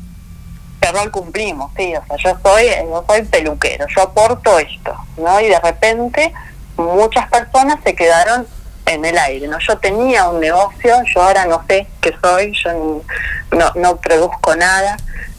qué 0.80 0.92
rol 0.92 1.10
cumplimos, 1.10 1.70
sí, 1.76 1.94
o 1.96 2.04
sea, 2.06 2.16
yo 2.16 2.38
soy, 2.42 2.64
yo 2.88 3.04
soy 3.08 3.22
peluquero, 3.22 3.86
yo 3.94 4.02
aporto 4.02 4.58
esto, 4.58 4.94
¿no? 5.16 5.40
Y 5.40 5.48
de 5.48 5.58
repente 5.60 6.32
muchas 6.76 7.28
personas 7.28 7.78
se 7.84 7.94
quedaron 7.94 8.46
en 8.86 9.04
el 9.04 9.18
aire, 9.18 9.48
¿no? 9.48 9.58
Yo 9.58 9.78
tenía 9.78 10.28
un 10.28 10.40
negocio, 10.40 10.94
yo 11.12 11.22
ahora 11.22 11.44
no 11.46 11.62
sé 11.68 11.86
qué 12.00 12.14
soy, 12.22 12.52
yo 12.64 13.02
no, 13.50 13.72
no 13.74 13.96
produzco 13.96 14.54
nada, 14.54 14.96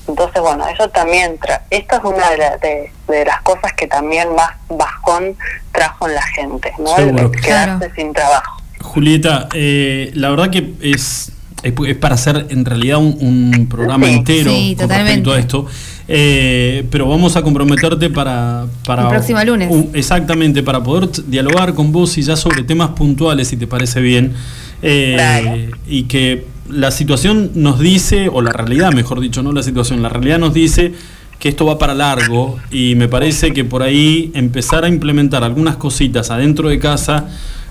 entonces 0.08 0.42
bueno, 0.42 0.68
eso 0.68 0.90
también, 0.90 1.38
tra 1.38 1.64
esto 1.70 1.96
es 1.98 2.04
una 2.04 2.30
de, 2.32 2.38
la- 2.38 2.58
de- 2.58 2.92
de 3.08 3.26
las 3.26 3.42
cosas 3.42 3.72
que 3.74 3.88
también 3.88 4.34
más 4.36 4.52
bajón 4.68 5.38
trajo 5.72 6.08
en 6.10 6.16
la 6.16 6.22
gente, 6.24 6.74
¿no? 6.80 6.98
El- 6.98 7.06
Seguro. 7.06 7.24
el 7.34 7.42
quedarse 7.42 7.78
Claro. 7.78 7.96
sin 7.96 8.14
trabajo. 8.14 8.57
Julieta, 8.88 9.50
eh, 9.54 10.12
la 10.16 10.30
verdad 10.30 10.50
que 10.50 10.74
es, 10.82 11.32
es, 11.64 11.74
es 11.88 11.96
para 11.98 12.16
hacer 12.16 12.48
en 12.50 12.64
realidad 12.66 12.98
un, 12.98 13.52
un 13.56 13.68
programa 13.68 14.08
Sí. 14.08 14.14
entero 14.14 14.52
Sí, 14.52 14.76
con 14.78 14.88
totalmente. 14.88 15.30
respecto 15.30 15.34
a 15.34 15.40
esto. 15.40 15.66
Eh, 16.10 16.86
pero 16.90 17.08
vamos 17.08 17.36
a 17.36 17.42
comprometerte 17.42 18.10
para, 18.10 18.66
para 18.86 19.04
El 19.04 19.10
próximo 19.10 19.44
lunes. 19.44 19.68
un- 19.70 19.90
exactamente, 19.94 20.64
para 20.64 20.82
poder 20.82 21.10
dialogar 21.28 21.74
con 21.74 21.92
vos 21.92 22.18
y 22.18 22.22
ya 22.22 22.38
sobre 22.38 22.64
temas 22.64 22.90
puntuales, 22.92 23.50
si 23.50 23.58
te 23.58 23.68
parece 23.68 24.00
bien. 24.02 24.34
Eh, 24.82 25.16
Dale. 25.18 25.72
y 25.88 26.04
que 26.04 26.46
la 26.70 26.92
situación 26.92 27.52
nos 27.56 27.80
dice, 27.80 28.30
o 28.32 28.42
la 28.42 28.52
realidad, 28.54 28.94
mejor 28.94 29.20
dicho, 29.20 29.44
no 29.44 29.52
la 29.52 29.64
situación, 29.64 30.02
la 30.02 30.10
realidad 30.10 30.40
nos 30.40 30.54
dice 30.54 30.94
que 31.40 31.50
esto 31.50 31.66
va 31.66 31.78
para 31.78 31.94
largo 31.94 32.58
y 32.72 32.96
me 32.96 33.08
parece 33.08 33.52
que 33.54 33.64
por 33.66 33.84
ahí 33.84 34.32
empezar 34.34 34.86
a 34.86 34.88
implementar 34.88 35.44
algunas 35.44 35.76
cositas 35.76 36.32
adentro 36.32 36.70
de 36.70 36.80
casa 36.80 37.26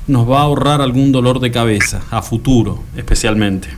nos 0.07 0.29
va 0.31 0.41
a 0.41 0.43
ahorrar 0.43 0.81
algún 0.81 1.13
dolor 1.13 1.41
de 1.41 1.51
cabeza, 1.51 2.03
a 2.11 2.23
futuro 2.23 2.83
especialmente. 2.97 3.69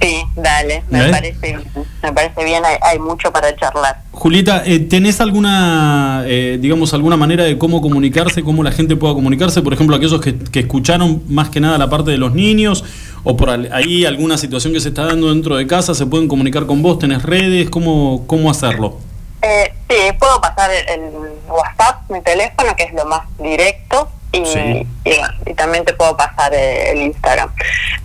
Sí, 0.00 0.22
dale, 0.36 0.84
me 0.90 1.08
¿Eh? 1.08 1.10
parece. 1.10 1.58
Me 2.02 2.12
parece 2.12 2.44
bien, 2.44 2.62
hay, 2.64 2.76
hay 2.82 2.98
mucho 2.98 3.32
para 3.32 3.56
charlar. 3.56 4.02
Julieta, 4.12 4.62
eh, 4.66 4.78
¿tenés 4.80 5.20
alguna, 5.22 6.22
eh, 6.26 6.58
digamos, 6.60 6.92
alguna 6.92 7.16
manera 7.16 7.44
de 7.44 7.56
cómo 7.56 7.80
comunicarse, 7.80 8.42
cómo 8.42 8.62
la 8.62 8.72
gente 8.72 8.94
pueda 8.96 9.14
comunicarse? 9.14 9.62
Por 9.62 9.72
ejemplo, 9.72 9.96
aquellos 9.96 10.20
que, 10.20 10.36
que 10.38 10.60
escucharon 10.60 11.22
más 11.28 11.48
que 11.48 11.60
nada 11.60 11.78
la 11.78 11.88
parte 11.88 12.10
de 12.10 12.18
los 12.18 12.34
niños, 12.34 12.84
o 13.24 13.36
por 13.36 13.48
ahí 13.50 14.04
alguna 14.04 14.36
situación 14.36 14.74
que 14.74 14.80
se 14.80 14.88
está 14.88 15.06
dando 15.06 15.30
dentro 15.32 15.56
de 15.56 15.66
casa, 15.66 15.94
¿se 15.94 16.06
pueden 16.06 16.28
comunicar 16.28 16.66
con 16.66 16.82
vos? 16.82 16.98
¿Tenés 16.98 17.22
redes? 17.22 17.70
¿Cómo, 17.70 18.24
cómo 18.26 18.50
hacerlo? 18.50 18.98
Eh, 19.40 19.72
sí, 19.88 19.96
puedo 20.18 20.40
pasar 20.40 20.70
el, 20.70 21.00
el 21.00 21.10
WhatsApp, 21.48 22.10
mi 22.10 22.20
teléfono, 22.20 22.76
que 22.76 22.84
es 22.84 22.92
lo 22.92 23.06
más 23.06 23.22
directo, 23.38 24.08
y, 24.32 24.44
Sí. 24.44 24.86
y, 25.04 25.10
bueno, 25.18 25.34
y 25.46 25.54
también 25.54 25.84
te 25.84 25.92
puedo 25.94 26.16
pasar 26.16 26.52
el 26.54 27.00
Instagram. 27.02 27.50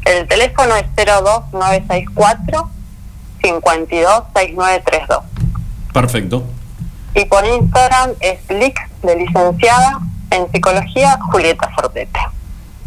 El 0.05 0.27
teléfono 0.27 0.75
es 0.75 0.85
02964 0.95 2.69
526932 3.41 5.19
Perfecto. 5.93 6.43
y 7.15 7.25
por 7.25 7.45
Instagram 7.45 8.11
es 8.19 8.39
LIC 8.49 8.79
de 9.03 9.15
licenciada 9.17 9.99
en 10.29 10.49
psicología 10.51 11.17
Julieta 11.31 11.69
Fortete. 11.75 12.19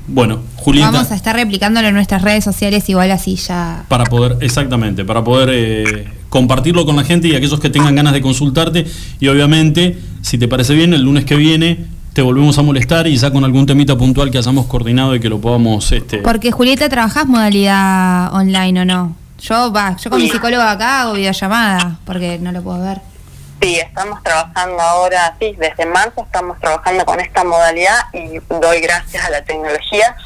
Bueno, 0.06 0.42
Julieta, 0.56 0.90
Vamos 0.90 1.10
a 1.10 1.14
estar 1.14 1.34
replicándolo 1.34 1.88
en 1.88 1.94
nuestras 1.94 2.22
redes 2.22 2.44
sociales, 2.44 2.88
igual 2.90 3.10
así 3.10 3.36
ya. 3.36 3.84
para 3.88 4.04
poder, 4.04 4.36
exactamente, 4.42 5.04
para 5.04 5.24
poder 5.24 5.48
eh, 5.52 6.08
compartirlo 6.28 6.84
con 6.84 6.96
la 6.96 7.04
gente 7.04 7.28
y 7.28 7.34
aquellos 7.36 7.58
que 7.58 7.70
tengan 7.70 7.94
ganas 7.94 8.12
de 8.12 8.20
consultarte. 8.20 8.86
Y 9.18 9.28
obviamente, 9.28 9.98
si 10.22 10.36
te 10.38 10.46
parece 10.46 10.74
bien, 10.74 10.92
el 10.92 11.02
lunes 11.02 11.24
que 11.24 11.36
viene 11.36 11.86
te 12.14 12.22
volvemos 12.22 12.56
a 12.58 12.62
molestar 12.62 13.06
y 13.08 13.16
ya 13.16 13.30
con 13.32 13.44
algún 13.44 13.66
temita 13.66 13.96
puntual 13.96 14.30
que 14.30 14.38
hayamos 14.38 14.66
coordinado 14.66 15.14
y 15.16 15.20
que 15.20 15.28
lo 15.28 15.40
podamos... 15.40 15.90
Este, 15.92 16.18
Porque 16.18 16.52
Julieta, 16.52 16.88
¿trabajás 16.88 17.26
modalidad 17.26 18.32
online 18.32 18.82
o 18.82 18.84
no? 18.84 19.16
Yo, 19.40 19.72
va, 19.72 19.96
yo 19.96 20.10
con 20.10 20.20
mi 20.20 20.28
Sí. 20.28 20.32
psicólogo 20.34 20.62
acá 20.62 21.02
hago 21.02 21.14
videollamada, 21.14 21.98
porque 22.06 22.38
no 22.38 22.52
lo 22.52 22.62
puedo 22.62 22.80
ver. 22.82 23.00
Sí, 23.60 23.76
estamos 23.80 24.22
trabajando 24.22 24.80
ahora, 24.80 25.34
sí, 25.40 25.54
desde 25.58 25.86
marzo 25.86 26.22
estamos 26.22 26.58
trabajando 26.60 27.04
con 27.04 27.18
esta 27.18 27.42
modalidad 27.44 27.98
y 28.12 28.38
doy 28.60 28.80
gracias 28.80 29.24
a 29.24 29.30
la 29.30 29.42
tecnología 29.42 30.16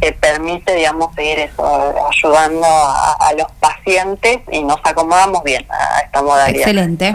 que 0.00 0.12
permite, 0.12 0.74
digamos, 0.76 1.12
seguir 1.14 1.40
eso, 1.40 1.94
ayudando 2.08 2.64
a, 2.64 3.12
a 3.14 3.32
los 3.34 3.50
pacientes 3.60 4.40
y 4.50 4.62
nos 4.62 4.78
acomodamos 4.84 5.42
bien 5.42 5.66
a 5.70 6.00
esta 6.00 6.22
modalidad. 6.22 6.60
Excelente. 6.60 7.12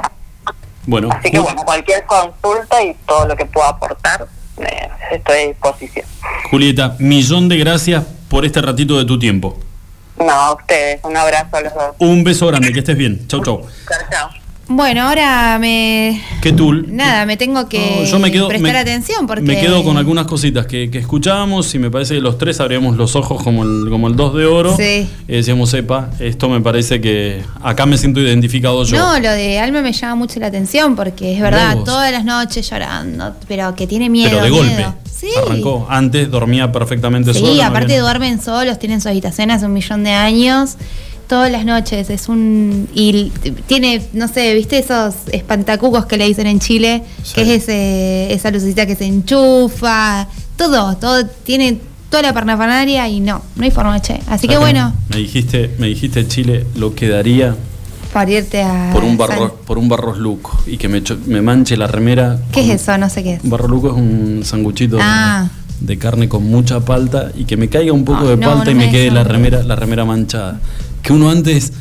Bueno, 0.88 1.10
Así 1.12 1.30
que 1.30 1.40
bueno, 1.40 1.64
cualquier 1.64 2.06
consulta 2.06 2.82
y 2.82 2.96
todo 3.06 3.28
lo 3.28 3.36
que 3.36 3.46
pueda 3.46 3.68
aportar, 3.70 4.28
eh, 4.58 4.90
estoy 5.12 5.38
a 5.38 5.48
disposición. 5.50 6.06
Julieta, 6.50 6.96
millón 6.98 7.50
de 7.50 7.58
gracias 7.58 8.04
por 8.30 8.46
este 8.46 8.62
ratito 8.62 8.98
de 8.98 9.06
tu 9.06 9.20
tiempo. 9.20 9.60
No, 10.18 10.32
a 10.32 10.54
ustedes, 10.54 11.00
un 11.04 11.16
abrazo 11.16 11.58
a 11.58 11.62
los 11.62 11.74
dos. 11.74 11.96
Un 12.00 12.24
beso 12.24 12.48
grande, 12.48 12.74
que 12.74 12.80
estés 12.80 12.98
bien. 12.98 13.28
Chau, 13.28 13.44
chau. 13.44 13.68
Chao, 13.88 14.00
chao. 14.10 14.30
Bueno, 14.70 15.04
ahora 15.04 15.58
me. 15.60 16.22
¿Qué 16.42 16.52
tul? 16.52 16.88
Nada, 16.90 17.26
me 17.26 17.38
tengo 17.38 17.70
que 17.70 17.80
No, 18.00 18.04
yo 18.04 18.20
me 18.20 18.30
quedo, 18.32 18.50
prestar 18.50 18.74
me- 18.74 18.78
atención 18.80 19.26
porque. 19.26 19.44
Me 19.44 19.60
quedo 19.62 19.82
con 19.84 19.96
algunas 19.98 20.28
cositas 20.28 20.66
que, 20.66 20.92
que 20.92 20.98
escuchábamos 20.98 21.74
y 21.74 21.80
me 21.80 21.90
parece 21.90 22.16
que 22.16 22.22
los 22.22 22.38
tres 22.38 22.60
abríamos 22.60 22.98
los 22.98 23.16
ojos 23.16 23.42
como 23.42 23.64
el, 23.64 23.88
como 23.90 24.10
el 24.10 24.18
2 24.18 24.36
de 24.36 24.46
oro. 24.46 24.76
Sí. 24.76 25.08
Y 25.28 25.32
decíamos, 25.32 25.74
epa, 25.74 26.10
esto 26.20 26.50
me 26.50 26.60
parece 26.60 27.00
que 27.00 27.42
acá 27.64 27.86
me 27.86 27.98
siento 27.98 28.20
identificado 28.20 28.84
yo. 28.84 28.98
No, 28.98 29.20
lo 29.20 29.32
de 29.32 29.58
Alma 29.60 29.82
me 29.82 29.94
llama 29.94 30.16
mucho 30.16 30.40
la 30.42 30.48
atención 30.48 30.98
porque 30.98 31.34
es 31.34 31.40
verdad, 31.40 31.76
vos. 31.76 31.86
todas 31.86 32.12
las 32.12 32.26
noches 32.26 32.70
llorando, 32.70 33.36
pero 33.48 33.74
que 33.74 33.88
tiene 33.88 34.10
miedo. 34.10 34.30
Pero 34.32 34.44
de 34.44 34.50
golpe. 34.50 34.86
Sí. 35.18 35.28
Arrancó. 35.46 35.88
Antes 35.90 36.30
dormía 36.30 36.72
perfectamente. 36.74 37.34
Sí, 37.34 37.42
no 37.42 37.64
aparte 37.64 37.94
había- 37.94 38.02
duermen 38.02 38.42
solos, 38.42 38.78
tienen 38.80 39.00
su 39.00 39.08
habitación 39.08 39.50
hace 39.50 39.66
un 39.66 39.74
millón 39.74 40.04
de 40.04 40.12
años. 40.12 40.76
Todas 41.28 41.52
las 41.52 41.66
noches 41.66 42.10
es 42.10 42.30
un. 42.30 42.88
Y 42.94 43.32
tiene, 43.68 44.02
no 44.14 44.28
sé, 44.30 44.54
¿viste 44.54 44.78
esos 44.80 45.14
espantacucos 45.32 46.06
que 46.06 46.18
le 46.18 46.26
dicen 46.26 46.48
en 46.48 46.60
Chile? 46.60 47.04
Sí. 47.24 47.34
Que 47.36 47.42
es 47.42 47.64
ese, 47.64 48.34
esa 48.34 48.50
lucecita 48.52 48.86
que 48.86 48.96
se 48.96 49.06
enchufa. 49.06 50.28
Todo, 50.56 50.96
todo. 50.96 51.26
Tiene 51.26 51.80
toda 52.10 52.24
la 52.24 52.34
parnafanaria 52.34 53.08
y 53.10 53.20
no, 53.20 53.42
no 53.56 53.64
hay 53.64 53.72
forma, 53.72 54.02
che. 54.02 54.20
Así 54.28 54.48
que 54.48 54.54
¿Sabes 54.54 54.72
bueno, 54.72 54.94
Me 55.10 55.18
dijiste, 55.18 55.72
me 55.80 55.88
dijiste 55.88 56.26
Chile 56.28 56.66
lo 56.76 56.96
que 56.96 57.10
daría 57.10 57.56
para 58.14 58.32
irte 58.32 58.62
a. 58.64 58.92
por 58.94 59.04
un 59.04 59.18
barro, 59.18 59.54
por 59.66 59.78
un 59.78 59.90
barros 59.90 60.18
luco 60.18 60.58
y 60.66 60.78
que 60.78 60.88
me, 60.88 61.04
me 61.26 61.42
manche 61.42 61.76
la 61.76 61.88
remera. 61.88 62.40
¿Qué 62.54 62.62
es 62.62 62.82
eso? 62.82 62.98
No 62.98 63.10
sé 63.10 63.24
qué 63.24 63.34
es. 63.34 63.44
Un 63.44 63.50
barro 63.50 63.68
luco 63.68 63.90
es 63.90 63.96
un 63.96 64.42
sanguchito 64.46 64.98
Ah. 65.02 65.50
de 65.82 65.98
carne 65.98 66.30
con 66.30 66.48
mucha 66.50 66.80
palta 66.80 67.32
y 67.36 67.44
que 67.44 67.58
me 67.58 67.68
caiga 67.68 67.92
un 67.92 68.06
poco 68.06 68.22
Ay, 68.22 68.28
de 68.30 68.38
no, 68.38 68.48
palta 68.50 68.66
no 68.66 68.72
y 68.72 68.76
me 68.76 68.86
me 68.86 68.92
quede 68.92 69.12
la 69.12 69.26
remera, 69.26 69.62
la 69.64 69.76
remera 69.76 70.06
manchada. 70.06 70.60
Que 71.02 71.14
uno 71.14 71.30
antes, 71.30 71.74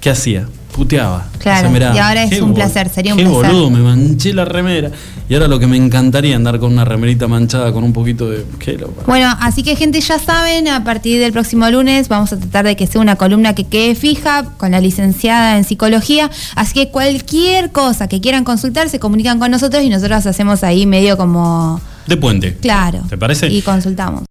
¿qué 0.00 0.10
hacía? 0.10 0.48
Puteaba. 0.74 1.28
Claro, 1.38 1.70
y 1.70 1.98
ahora 1.98 2.24
es 2.24 2.30
qué 2.30 2.42
un 2.42 2.54
placer, 2.54 2.88
sería 2.88 3.12
un 3.12 3.18
qué 3.18 3.24
placer. 3.26 3.52
boludo, 3.52 3.70
me 3.70 3.80
manché 3.80 4.32
la 4.32 4.46
remera. 4.46 4.90
Y 5.28 5.34
ahora 5.34 5.48
lo 5.48 5.58
que 5.58 5.66
me 5.66 5.76
encantaría 5.76 6.34
andar 6.34 6.58
con 6.58 6.72
una 6.72 6.84
remerita 6.84 7.28
manchada 7.28 7.72
con 7.72 7.84
un 7.84 7.92
poquito 7.92 8.28
de... 8.30 8.44
¿Qué 8.58 8.82
Bueno, 9.06 9.34
así 9.40 9.62
que 9.62 9.76
gente 9.76 10.00
ya 10.00 10.18
saben, 10.18 10.68
a 10.68 10.82
partir 10.84 11.20
del 11.20 11.32
próximo 11.32 11.70
lunes 11.70 12.08
vamos 12.08 12.32
a 12.32 12.38
tratar 12.38 12.64
de 12.64 12.76
que 12.76 12.86
sea 12.86 13.00
una 13.00 13.16
columna 13.16 13.54
que 13.54 13.64
quede 13.64 13.94
fija 13.94 14.44
con 14.56 14.72
la 14.72 14.80
licenciada 14.80 15.58
en 15.58 15.64
psicología. 15.64 16.30
Así 16.56 16.74
que 16.74 16.90
cualquier 16.90 17.70
cosa 17.70 18.08
que 18.08 18.20
quieran 18.20 18.44
consultar 18.44 18.88
se 18.88 18.98
comunican 18.98 19.38
con 19.38 19.50
nosotros 19.50 19.82
y 19.82 19.88
nosotros 19.88 20.26
hacemos 20.26 20.64
ahí 20.64 20.86
medio 20.86 21.16
como 21.16 21.80
De 22.06 22.16
puente. 22.16 22.56
claro. 22.56 23.00
¿Te 23.08 23.18
parece? 23.18 23.48
Y 23.48 23.62
consultamos. 23.62 24.24